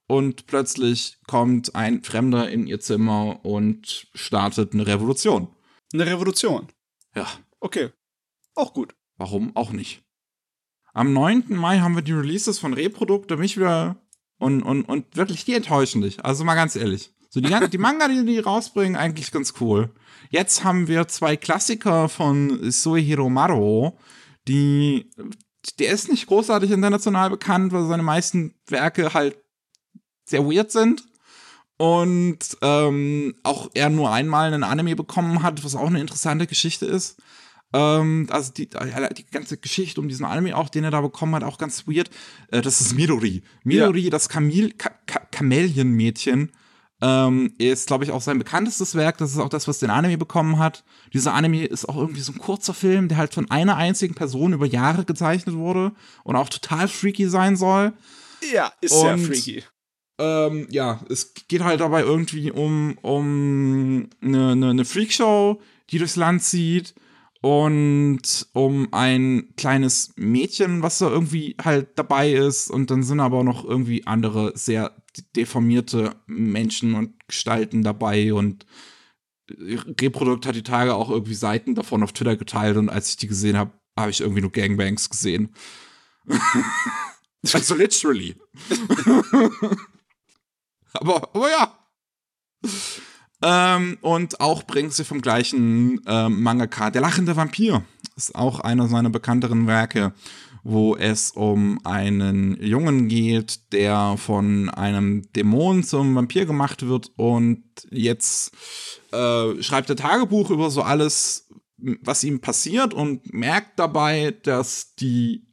[0.07, 5.49] Und plötzlich kommt ein Fremder in ihr Zimmer und startet eine Revolution.
[5.95, 6.68] Eine Revolution?
[7.14, 7.26] Ja.
[7.61, 7.89] Okay.
[8.55, 8.95] Auch gut.
[9.16, 10.03] Warum auch nicht?
[10.93, 11.45] Am 9.
[11.57, 13.97] Mai haben wir die Releases von Reprodukte, mich wieder
[14.37, 16.22] und, und, und wirklich, die enttäuschen dich.
[16.22, 17.14] Also mal ganz ehrlich.
[17.29, 19.91] So die, die Manga, die die rausbringen, eigentlich ganz cool.
[20.31, 23.99] Jetzt haben wir zwei Klassiker von Suehiro Maro,
[24.49, 25.11] die
[25.79, 29.37] der ist nicht großartig international bekannt, weil seine meisten Werke halt
[30.24, 31.05] sehr weird sind.
[31.79, 36.87] Und ähm, auch er nur einmal einen Anime bekommen hat, was auch eine interessante Geschichte
[36.87, 37.20] ist.
[37.74, 41.45] Ähm, also die, die ganze Geschichte um diesen Anime auch, den er da bekommen hat,
[41.45, 42.09] auch ganz weird.
[42.51, 43.43] Äh, das ist Midori.
[43.62, 44.11] Midori, ja.
[44.11, 46.51] das Kamil Ka Ka Kamelienmädchen,
[47.03, 49.18] Ähm, ist, glaube ich, auch sein bekanntestes Werk.
[49.18, 50.82] Das ist auch das, was den Anime bekommen hat.
[51.12, 54.55] Dieser Anime ist auch irgendwie so ein kurzer Film, der halt von einer einzigen Person
[54.55, 55.92] über Jahre gezeichnet wurde
[56.24, 57.92] und auch total freaky sein soll.
[58.53, 59.64] Ja, ist Und- sehr freaky.
[60.18, 66.16] Ähm, ja, es geht halt dabei irgendwie um, um eine, eine, eine Freakshow, die durchs
[66.16, 66.94] Land zieht
[67.47, 73.44] und um ein kleines Mädchen, was da irgendwie halt dabei ist und dann sind aber
[73.44, 74.97] noch irgendwie andere sehr
[75.36, 78.66] deformierte Menschen und Gestalten dabei und
[79.49, 83.28] Reprodukt hat die Tage auch irgendwie Seiten davon auf Twitter geteilt und als ich die
[83.28, 85.55] gesehen habe, habe ich irgendwie nur Gangbangs gesehen.
[87.53, 88.34] also literally.
[90.94, 91.78] aber, aber ja.
[93.43, 96.91] Ähm, und auch bringt sie vom gleichen ähm, Mangaka.
[96.91, 97.84] Der lachende Vampir
[98.16, 100.14] ist auch einer seiner bekannteren Werke,
[100.64, 107.62] wo es um einen Jungen geht, der von einem Dämon zum Vampir gemacht wird und
[107.91, 108.53] jetzt
[109.12, 115.47] äh, schreibt er Tagebuch über so alles, was ihm passiert und merkt dabei, dass die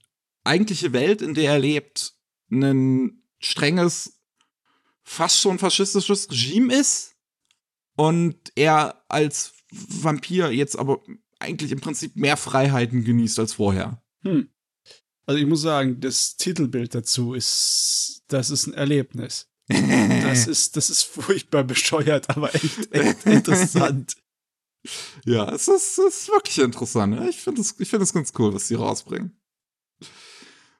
[0.46, 2.14] eigentliche Welt, in der er lebt,
[2.50, 4.22] ein strenges,
[5.04, 7.13] fast schon faschistisches Regime ist
[7.96, 11.02] und er als Vampir jetzt aber
[11.40, 14.02] eigentlich im Prinzip mehr Freiheiten genießt als vorher.
[14.22, 14.50] Hm.
[15.26, 19.50] Also ich muss sagen, das Titelbild dazu ist, das ist ein Erlebnis.
[19.68, 24.16] Das ist, das ist furchtbar bescheuert, aber echt, echt interessant.
[25.26, 27.16] Ja, es ist, es ist wirklich interessant.
[27.16, 29.40] Ja, Ich finde es ich find ganz cool, was sie rausbringen.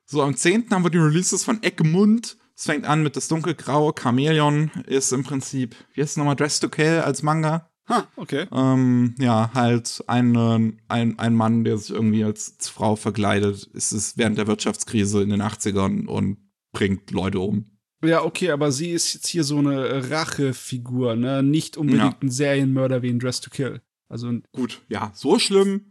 [0.06, 0.70] So, am 10.
[0.70, 2.38] haben wir die Releases von Egmont.
[2.56, 6.60] Es fängt an mit das dunkelgraue Chamäleon, ist im Prinzip, wie heißt es nochmal, Dress
[6.60, 7.70] to Kill als Manga.
[7.90, 8.46] Ha, okay.
[8.54, 13.70] Ähm, ja, halt ein, ein, ein Mann, der sich irgendwie als Frau verkleidet.
[13.74, 16.38] Es ist während der Wirtschaftskrise in den 80ern und
[16.72, 17.66] bringt Leute um.
[18.06, 21.42] Ja, okay, aber sie ist jetzt hier so eine Rachefigur, ne?
[21.44, 22.18] Nicht unbedingt Ja.
[22.22, 23.82] ein Serienmörder wie in Dress to Kill.
[24.10, 25.86] Also Gut, ja, so schlimm.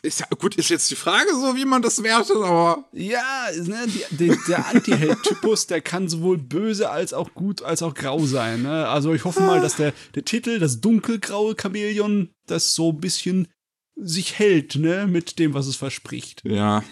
[0.00, 3.86] Ist ja, gut, ist jetzt die Frage so, wie man das wertet, aber Ja, ne,
[3.86, 8.62] die, die, der Anti-Held-Typus, der kann sowohl böse als auch gut als auch grau sein.
[8.62, 8.88] Ne?
[8.88, 13.48] Also ich hoffe mal, dass der, der Titel, das dunkelgraue Chamäleon, das so ein bisschen
[13.96, 16.42] sich hält, ne, mit dem, was es verspricht.
[16.44, 16.82] ja,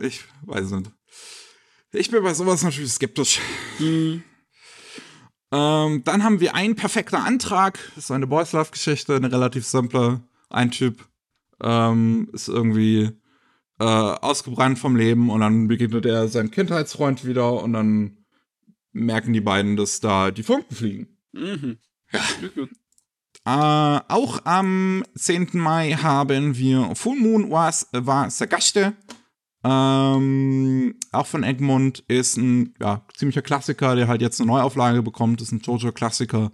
[0.00, 0.90] ich weiß nicht.
[1.92, 3.40] Ich bin bei sowas natürlich skeptisch.
[5.52, 7.78] Ähm, dann haben wir ein perfekter Antrag.
[7.94, 10.22] Das ist eine Boys Love Geschichte, eine relativ simple.
[10.50, 11.06] Ein Typ
[11.62, 13.10] ähm, ist irgendwie
[13.78, 18.24] äh, ausgebrannt vom Leben und dann begegnet er seinem Kindheitsfreund wieder und dann
[18.92, 21.18] merken die beiden, dass da die Funken fliegen.
[21.32, 21.78] Mhm.
[22.12, 22.20] Ja.
[23.44, 25.50] Äh, auch am 10.
[25.52, 28.94] Mai haben wir Full Moon was, war Sagaste.
[29.62, 35.40] Ähm, auch von Egmont ist ein ja, ziemlicher Klassiker, der halt jetzt eine Neuauflage bekommt.
[35.40, 36.50] Ist ein Jojo-Klassiker.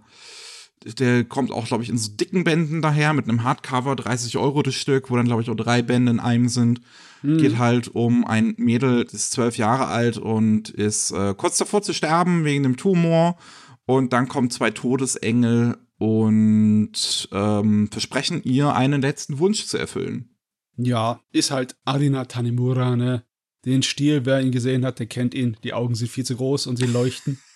[0.99, 4.63] Der kommt auch, glaube ich, in so dicken Bänden daher mit einem Hardcover, 30 Euro
[4.63, 6.81] das Stück, wo dann, glaube ich, auch drei Bände in einem sind.
[7.25, 11.81] Geht halt um ein Mädel, das ist zwölf Jahre alt und ist äh, kurz davor
[11.81, 13.37] zu sterben wegen dem Tumor.
[13.85, 20.35] Und dann kommen zwei Todesengel und ähm, versprechen ihr, einen letzten Wunsch zu erfüllen.
[20.75, 23.23] Ja, ist halt Arina Tanemura, ne?
[23.63, 25.55] Den Stil, wer ihn gesehen hat, der kennt ihn.
[25.63, 27.39] Die Augen sind viel zu groß und sie leuchten.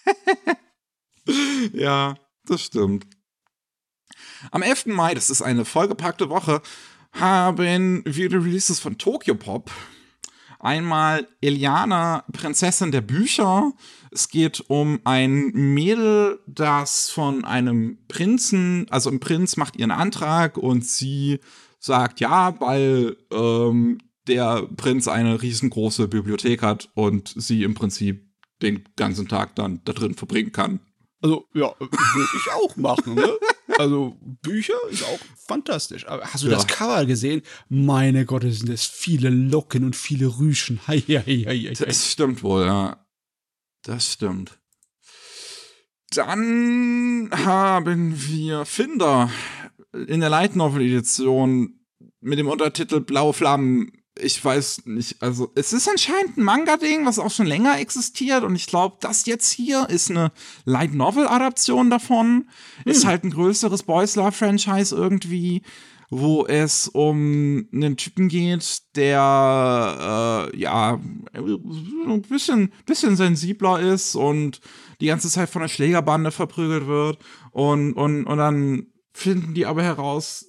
[1.73, 2.15] Ja,
[2.45, 3.05] das stimmt.
[4.51, 4.87] Am 11.
[4.87, 6.61] Mai, das ist eine vollgepackte Woche,
[7.11, 9.71] haben wir die Releases von Tokyo Pop.
[10.59, 13.73] Einmal Eliana, Prinzessin der Bücher.
[14.11, 20.57] Es geht um ein Mädel, das von einem Prinzen, also ein Prinz macht ihren Antrag
[20.57, 21.39] und sie
[21.79, 28.25] sagt ja, weil ähm, der Prinz eine riesengroße Bibliothek hat und sie im Prinzip
[28.61, 30.79] den ganzen Tag dann da drin verbringen kann.
[31.21, 33.31] Also, ja, würde ich auch machen, ne?
[33.77, 36.07] Also, Bücher ist auch fantastisch.
[36.07, 36.55] Aber hast du Ja.
[36.55, 37.41] das Cover gesehen?
[37.69, 40.79] Meine Gott, sind das viele Locken und viele Rüschen.
[40.87, 41.85] Hei, hei, hei, hei, hei.
[41.85, 43.05] Das stimmt wohl, ja.
[43.83, 44.59] Das stimmt.
[46.11, 49.29] Dann haben wir Finder
[50.07, 51.79] in der Light Novel Edition
[52.21, 53.91] mit dem Untertitel Blaue Flammen.
[54.21, 58.55] Ich weiß nicht, also es ist anscheinend ein Manga-Ding, was auch schon länger existiert und
[58.55, 60.31] ich glaube, das jetzt hier ist eine
[60.65, 62.49] Light Novel-Adaption davon.
[62.85, 65.61] Ist halt ein größeres Boys Love-Franchise irgendwie,
[66.09, 70.99] wo es um einen Typen geht, der äh, ja
[71.33, 74.61] ein bisschen, bisschen sensibler ist und
[75.01, 77.19] die ganze Zeit von der Schlägerbande verprügelt wird
[77.51, 80.45] und, und, und dann finden die aber heraus,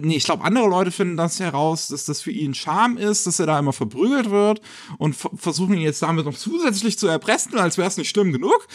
[0.00, 3.38] nee, ich glaube, andere Leute finden das heraus, dass das für ihn Scham ist, dass
[3.40, 4.60] er da immer verprügelt wird
[4.98, 8.32] und ver- versuchen ihn jetzt damit noch zusätzlich zu erpressen, als wäre es nicht schlimm
[8.32, 8.66] genug.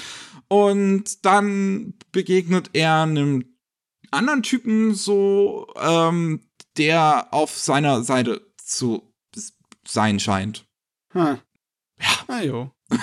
[0.47, 3.45] Und dann begegnet er einem
[4.11, 6.47] anderen Typen so, ähm,
[6.77, 9.11] der auf seiner Seite zu
[9.87, 10.65] sein scheint.
[11.13, 11.39] Hm.
[11.99, 12.07] Ja.
[12.27, 12.71] Ah, jo.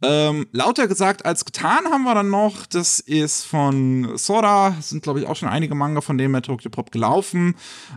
[0.00, 5.18] Ähm, lauter gesagt als getan haben wir dann noch, das ist von Sora, sind glaube
[5.18, 7.56] ich auch schon einige Manga von dem bei Tokyo Pop gelaufen.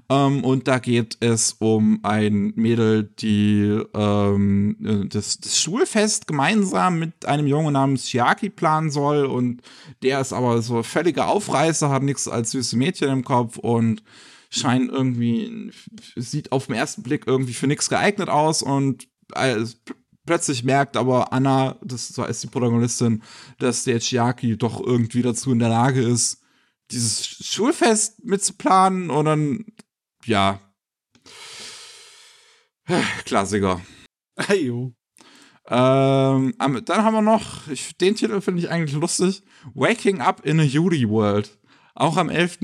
[0.09, 6.97] Ähm, und da geht es um ein Mädel, die ähm, äh, das, das Schulfest gemeinsam
[6.97, 9.25] mit einem Jungen namens Chiaki planen soll.
[9.25, 9.61] Und
[10.01, 14.01] der ist aber so völliger Aufreißer, hat nichts als süße Mädchen im Kopf und
[14.49, 15.71] scheint irgendwie,
[16.15, 19.63] sieht auf den ersten Blick irgendwie für nichts geeignet aus und äh,
[20.25, 23.23] plötzlich merkt aber Anna, das ist die Protagonistin,
[23.59, 26.41] dass der Chiaki doch irgendwie dazu in der Lage ist,
[26.91, 29.65] dieses Schulfest mitzuplanen und dann,
[30.25, 30.59] ja.
[33.25, 33.81] Klassiker.
[34.55, 34.93] Jo.
[35.67, 39.43] Ähm, dann haben wir noch, ich, den Titel finde ich eigentlich lustig,
[39.73, 41.57] Waking Up in a Yuri World.
[41.95, 42.59] Auch am 11.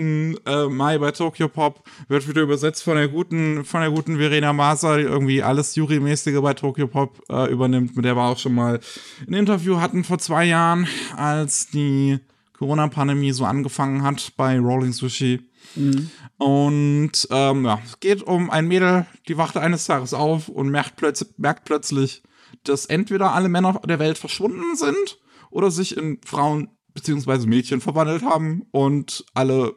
[0.45, 4.53] Äh, Mai bei Tokyo Pop wird wieder übersetzt von der guten, von der guten Verena
[4.53, 7.95] Maser, die irgendwie alles Jury-mäßige bei Tokyo Pop äh, übernimmt.
[7.95, 8.79] Mit der wir auch schon mal
[9.27, 12.19] ein Interview hatten vor zwei Jahren, als die
[12.57, 15.41] Corona-Pandemie so angefangen hat bei Rolling Sushi.
[15.75, 16.09] Mhm.
[16.37, 20.95] Und ähm, ja, es geht um ein Mädel, die wacht eines Tages auf und merkt,
[20.95, 22.23] plötz merkt plötzlich,
[22.63, 25.19] dass entweder alle Männer der Welt verschwunden sind
[25.49, 29.75] oder sich in Frauen beziehungsweise Mädchen verwandelt haben und alle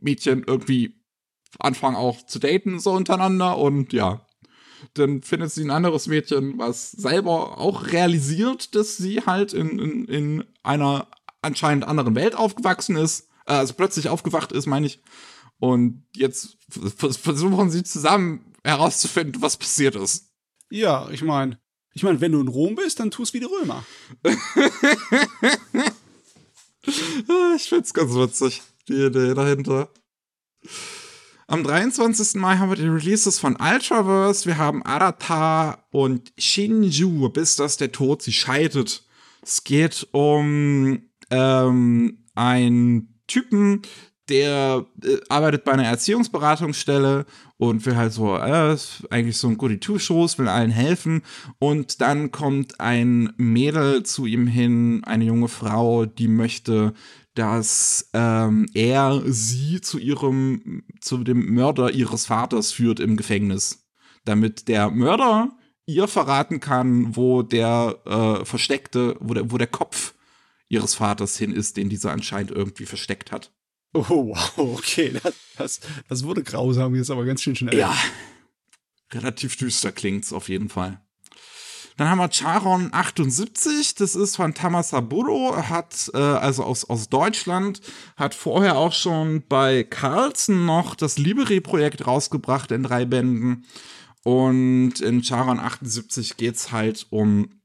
[0.00, 1.00] Mädchen irgendwie
[1.60, 4.26] anfangen auch zu daten so untereinander und ja,
[4.94, 10.04] dann findet sie ein anderes Mädchen, was selber auch realisiert, dass sie halt in, in,
[10.06, 11.06] in einer
[11.40, 15.00] anscheinend anderen Welt aufgewachsen ist, äh, also plötzlich aufgewacht ist, meine ich.
[15.60, 20.32] Und jetzt versuchen sie zusammen herauszufinden, was passiert ist.
[20.68, 21.60] Ja, ich meine,
[21.92, 23.84] ich meine, wenn du in Rom bist, dann tust wie die Römer.
[26.86, 29.90] ich find's ganz witzig, die Idee dahinter.
[31.46, 32.40] Am 23.
[32.40, 34.46] Mai haben wir die Releases von Ultraverse.
[34.46, 39.04] Wir haben Arata und Shinju, bis dass der Tod sie scheidet.
[39.42, 43.82] Es geht um ähm, einen Typen,
[44.30, 47.26] der äh, arbeitet bei einer Erziehungsberatungsstelle
[47.58, 48.76] und will halt so, äh,
[49.10, 51.22] eigentlich so ein Goody-Two-Shows, will allen helfen.
[51.58, 56.94] Und dann kommt ein Mädel zu ihm hin, eine junge Frau, die möchte,
[57.34, 63.86] dass ähm, er sie zu ihrem, zu dem Mörder ihres Vaters führt im Gefängnis.
[64.24, 65.50] Damit der Mörder
[65.86, 70.14] ihr verraten kann, wo der äh, versteckte, wo der, wo der Kopf
[70.68, 73.52] ihres Vaters hin ist, den dieser anscheinend irgendwie versteckt hat.
[73.92, 75.12] Oh, wow, okay.
[75.22, 77.76] Das, das, das wurde grausam jetzt aber ganz schön schnell.
[77.76, 77.94] Ja.
[79.12, 81.00] Relativ düster klingt's auf jeden Fall.
[81.96, 87.82] Dann haben wir Charon 78, das ist von Tamasaburo, hat äh, also aus, aus Deutschland,
[88.16, 93.66] hat vorher auch schon bei Carlsen noch das Liberi-Projekt rausgebracht in drei Bänden.
[94.22, 97.59] Und in Charon 78 geht's halt um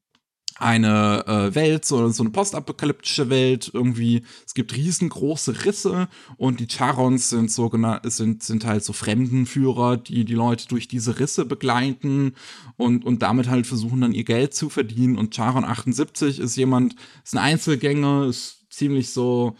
[0.57, 6.67] eine äh, Welt, so, so eine postapokalyptische Welt, irgendwie, es gibt riesengroße Risse und die
[6.69, 12.35] Charons sind sogenannte, sind, sind halt so Fremdenführer, die die Leute durch diese Risse begleiten
[12.77, 15.17] und, und damit halt versuchen dann ihr Geld zu verdienen.
[15.17, 19.57] Und Charon 78 ist jemand, ist ein Einzelgänger, ist ziemlich so,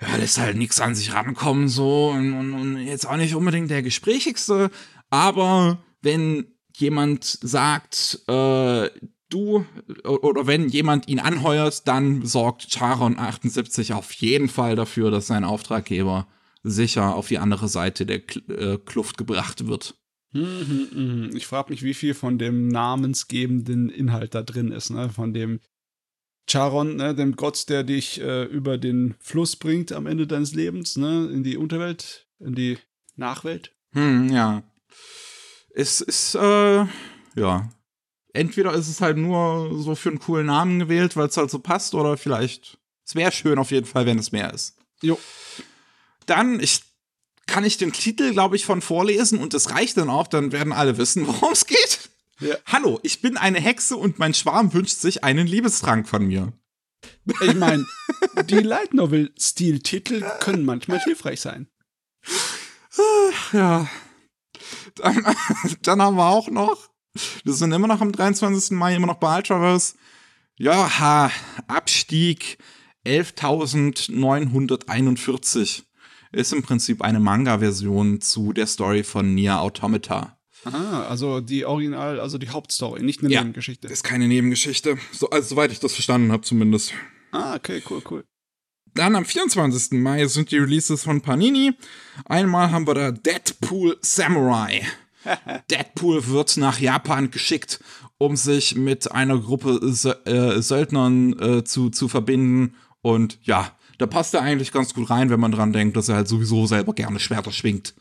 [0.00, 2.08] ja, lässt halt nichts an sich rankommen so.
[2.08, 4.70] Und, und, und jetzt auch nicht unbedingt der gesprächigste,
[5.10, 8.90] aber wenn jemand sagt, äh,
[9.32, 9.64] du
[10.04, 15.44] oder wenn jemand ihn anheuert, dann sorgt Charon 78 auf jeden Fall dafür, dass sein
[15.44, 16.26] Auftraggeber
[16.62, 19.94] sicher auf die andere Seite der äh, Kluft gebracht wird.
[20.32, 21.30] Mhm, mhm.
[21.36, 25.10] Ich frage mich, wie viel von dem namensgebenden Inhalt da drin ist, ne?
[25.10, 25.60] Von dem
[26.48, 27.14] Charon, ne?
[27.14, 31.28] dem Gott, der dich äh, über den Fluss bringt am Ende deines Lebens, ne?
[31.32, 32.78] In die Unterwelt, in die
[33.16, 33.72] Nachwelt.
[33.92, 34.62] Hm, ja.
[35.74, 36.86] Es ist, äh,
[37.36, 37.70] ja,
[38.32, 41.58] entweder ist es halt nur so für einen coolen Namen gewählt, weil es halt so
[41.58, 44.76] passt, oder vielleicht, es wäre schön auf jeden Fall, wenn es mehr ist.
[45.02, 45.18] Jo.
[46.26, 46.82] Dann, ich
[47.46, 50.72] kann ich den Titel, glaube ich, von vorlesen und das reicht dann auch, dann werden
[50.72, 52.10] alle wissen, worum es geht.
[52.40, 52.56] Ja.
[52.66, 56.52] Hallo, ich bin eine Hexe und mein Schwarm wünscht sich einen Liebestrank von mir.
[57.40, 57.86] Ich meine,
[58.48, 61.68] die Light Novel-Stil-Titel können manchmal hilfreich sein.
[63.52, 63.88] Ja.
[64.96, 65.36] Dann,
[65.82, 66.91] dann haben wir auch noch
[67.44, 68.76] wir sind immer noch am 23.
[68.76, 69.94] Mai, immer noch bei Ultraverse.
[70.56, 71.30] Ja, ha,
[71.66, 72.58] Abstieg
[73.06, 75.82] 11.941
[76.32, 80.38] ist im Prinzip eine Manga-Version zu der Story von Nier Automata.
[80.64, 83.40] Ah, also die Original, also die Hauptstory, nicht eine Ja.
[83.40, 83.88] Nebengeschichte.
[83.88, 84.96] Ist keine Nebengeschichte.
[85.12, 86.92] So, also, soweit ich das verstanden habe, zumindest.
[87.32, 88.24] Ah, okay, cool, cool.
[88.94, 89.98] Dann am 24.
[90.00, 91.72] Mai sind die Releases von Panini.
[92.26, 94.82] Einmal haben wir da Deadpool Samurai.
[95.70, 97.80] Deadpool wird nach Japan geschickt,
[98.18, 102.74] um sich mit einer Gruppe Sö äh, Söldnern äh, zu, zu verbinden.
[103.00, 106.16] Und ja, da passt er eigentlich ganz gut rein, wenn man dran denkt, dass er
[106.16, 107.94] halt sowieso selber gerne Schwerter schwingt.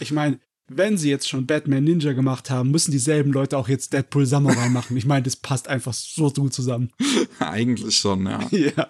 [0.00, 0.38] Ich meine,
[0.68, 4.68] wenn sie jetzt schon Batman Ninja gemacht haben, müssen dieselben Leute auch jetzt Deadpool Samurai
[4.70, 4.96] machen.
[4.96, 6.90] Ich meine, das passt einfach so gut zusammen.
[7.38, 8.40] eigentlich schon, ja.
[8.50, 8.88] ja.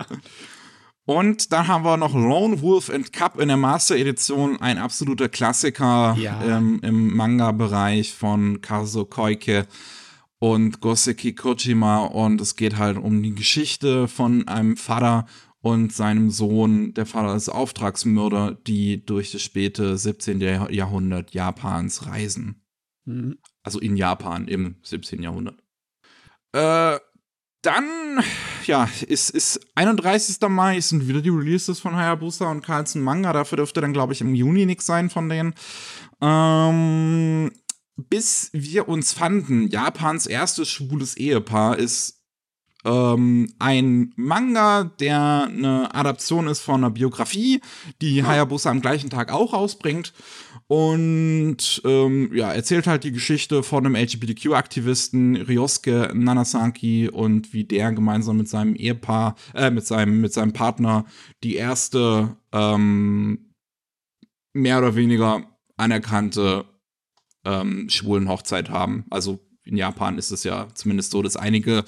[1.06, 5.28] Und dann haben wir noch Lone Wolf and Cup in der Master Edition, ein absoluter
[5.28, 6.42] Klassiker Ja.
[6.58, 9.66] ähm, im Manga-Bereich von Kazuo Koike
[10.38, 12.04] und Goseki Kojima.
[12.06, 15.26] Und es geht halt um die Geschichte von einem Vater
[15.60, 16.94] und seinem Sohn.
[16.94, 20.40] Der Vater ist Auftragsmörder, die durch das späte 17.
[20.40, 22.62] Jahr- Jahrhundert Japans reisen.
[23.04, 23.36] Mhm.
[23.62, 25.22] Also in Japan im 17.
[25.22, 25.62] Jahrhundert.
[26.52, 26.98] Äh,
[27.64, 28.22] dann,
[28.66, 30.36] ja, ist, ist 31.
[30.48, 33.32] Mai sind wieder die Releases von Hayabusa und Carlsen Manga.
[33.32, 35.54] Dafür dürfte dann, glaube ich, im Juni nichts sein von denen.
[36.20, 37.50] Ähm,
[37.96, 42.24] bis wir uns fanden, Japans erstes schwules Ehepaar ist
[42.84, 47.60] ähm, ein Manga, der eine Adaption ist von einer Biografie,
[48.02, 50.12] die Hayabusa am gleichen Tag auch rausbringt.
[50.66, 57.92] Und ähm, ja, erzählt halt die Geschichte von einem LGBTQ-Aktivisten Ryosuke Nanasaki und wie der
[57.92, 61.04] gemeinsam mit seinem Ehepaar, äh, mit seinem, mit seinem Partner
[61.42, 63.52] die erste ähm,
[64.54, 65.44] mehr oder weniger
[65.76, 66.64] anerkannte
[67.44, 69.04] ähm, schwulen Hochzeit haben.
[69.10, 71.84] Also in Japan ist es ja zumindest so, dass einige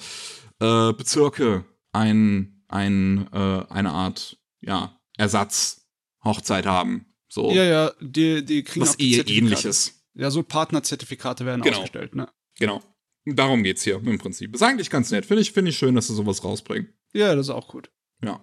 [0.59, 7.06] äh, Bezirke ein, ein, äh, eine Art ja, Ersatz-Hochzeit haben.
[7.27, 9.93] So Ja, ja, die, die kriegen was eher ähnliches.
[10.13, 11.77] Ja, so Partnerzertifikate werden Genau.
[11.77, 12.29] ausgestellt, ne?
[12.57, 12.81] Genau.
[13.25, 14.55] Darum geht's hier im Prinzip.
[14.55, 15.25] Ist eigentlich ganz nett.
[15.25, 16.93] Finde ich, finde ich schön, dass sie sowas rausbringen.
[17.13, 17.89] Ja, das ist auch gut.
[18.23, 18.39] Ja.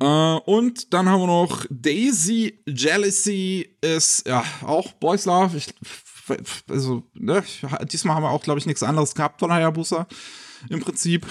[0.00, 5.56] Äh, und dann haben wir noch Daisy Jealousy ist ja auch Boys Love.
[5.58, 5.68] Ich,
[6.68, 7.44] also, ne,
[7.92, 10.06] diesmal haben wir auch, glaube ich, nichts anderes gehabt von Hayabusa.
[10.68, 11.26] Im Prinzip.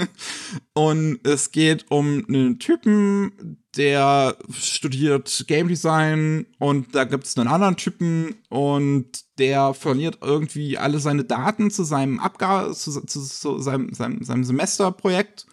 [0.74, 7.48] und es geht um einen Typen, der studiert Game Design und da gibt es einen
[7.48, 13.60] anderen Typen und der verliert irgendwie alle seine Daten zu seinem Abgabe, zu, zu, zu
[13.60, 15.46] seinem, seinem, seinem Semesterprojekt.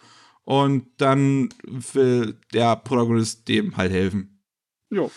[0.44, 4.44] Und dann will der Protagonist dem halt helfen.
[4.90, 5.10] Jo.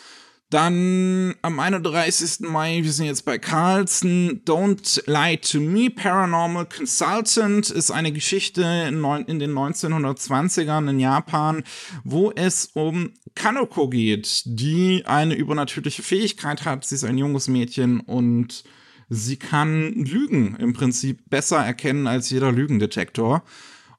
[0.49, 2.39] Dann am 31.
[2.49, 8.63] Mai, wir sind jetzt bei Carlson, Don't Lie to Me, Paranormal Consultant ist eine Geschichte
[8.63, 9.03] in,
[9.37, 11.63] den 1920ern in Japan,
[12.03, 16.83] wo es um Kanoko geht, die eine übernatürliche Fähigkeit hat.
[16.83, 18.63] Sie ist ein junges Mädchen und
[19.07, 23.43] sie kann Lügen im Prinzip besser erkennen als jeder Lügendetektor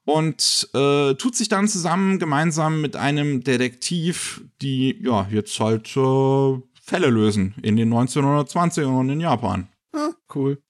[0.05, 6.61] und äh, tut sich dann zusammen gemeinsam mit einem Detektiv, die ja jetzt halt äh,
[6.81, 9.69] Fälle lösen in den 1920ern in Japan.
[9.93, 10.61] Ah, cool.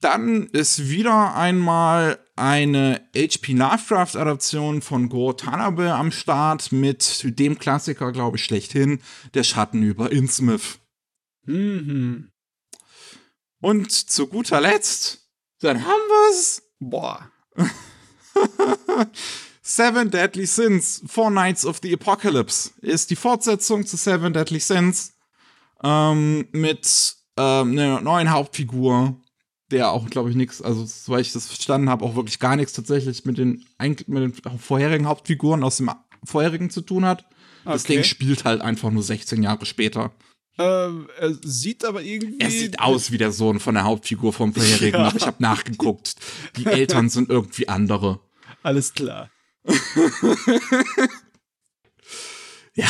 [0.00, 3.52] Dann ist wieder einmal eine H.P.
[3.52, 9.00] Lovecraft-Adaption von Go Tanabe am Start mit dem Klassiker, glaube ich, schlechthin,
[9.34, 10.80] Der Schatten über Innsmouth.
[11.44, 12.30] Mhm.
[13.60, 15.28] Und zu guter Letzt,
[15.60, 16.62] dann haben wir's.
[16.80, 17.30] Boah.
[19.62, 25.12] Seven Deadly Sins, Four Nights of the Apocalypse ist die Fortsetzung zu Seven Deadly Sins
[25.84, 29.16] ähm, mit ähm, einer neuen Hauptfigur,
[29.70, 32.72] der auch, glaube ich, nichts, also soweit ich das verstanden habe, auch wirklich gar nichts
[32.72, 33.64] tatsächlich mit den,
[34.06, 35.90] mit den vorherigen Hauptfiguren aus dem
[36.24, 37.24] vorherigen zu tun hat.
[37.64, 37.94] Das Okay.
[37.94, 40.10] Ding spielt halt einfach nur 16 Jahre später.
[40.62, 42.40] Ähm, er sieht aber irgendwie.
[42.40, 45.06] Er sieht aus wie der Sohn von der Hauptfigur vom vorherigen, Ja.
[45.08, 46.14] aber ich habe nachgeguckt.
[46.56, 48.20] Die Eltern sind irgendwie andere.
[48.62, 49.30] Alles klar.
[52.74, 52.88] Ja,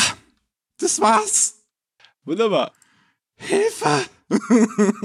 [0.78, 1.60] das war's.
[2.24, 2.72] Wunderbar.
[3.36, 4.04] Hilfe!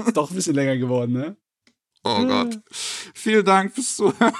[0.06, 1.36] Ist doch ein bisschen länger geworden, ne?
[2.04, 2.60] Oh Gott.
[2.70, 4.32] Vielen Dank fürs Zuhören.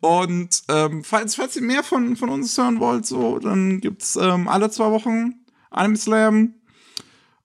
[0.00, 4.48] Und ähm, falls, falls ihr mehr von, von uns hören wollt, so, dann gibt's ähm,
[4.48, 6.54] alle zwei Wochen Anime Slam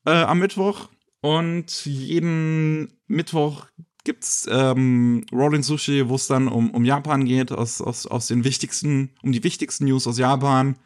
[0.07, 0.89] äh, am Mittwoch.
[1.21, 3.67] Und jeden Mittwoch
[4.03, 8.45] gibt's ähm, Rolling Sushi, wo es dann um, um Japan geht, aus, aus, aus den
[8.45, 10.77] wichtigsten, um die wichtigsten News aus Japan.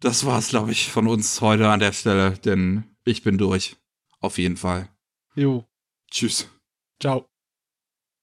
[0.00, 3.76] Das war's, glaube ich, von uns heute an der Stelle, denn ich bin durch.
[4.20, 4.88] Auf jeden Fall.
[5.34, 5.64] Jo.
[6.10, 6.48] Tschüss.
[7.00, 7.33] Ciao.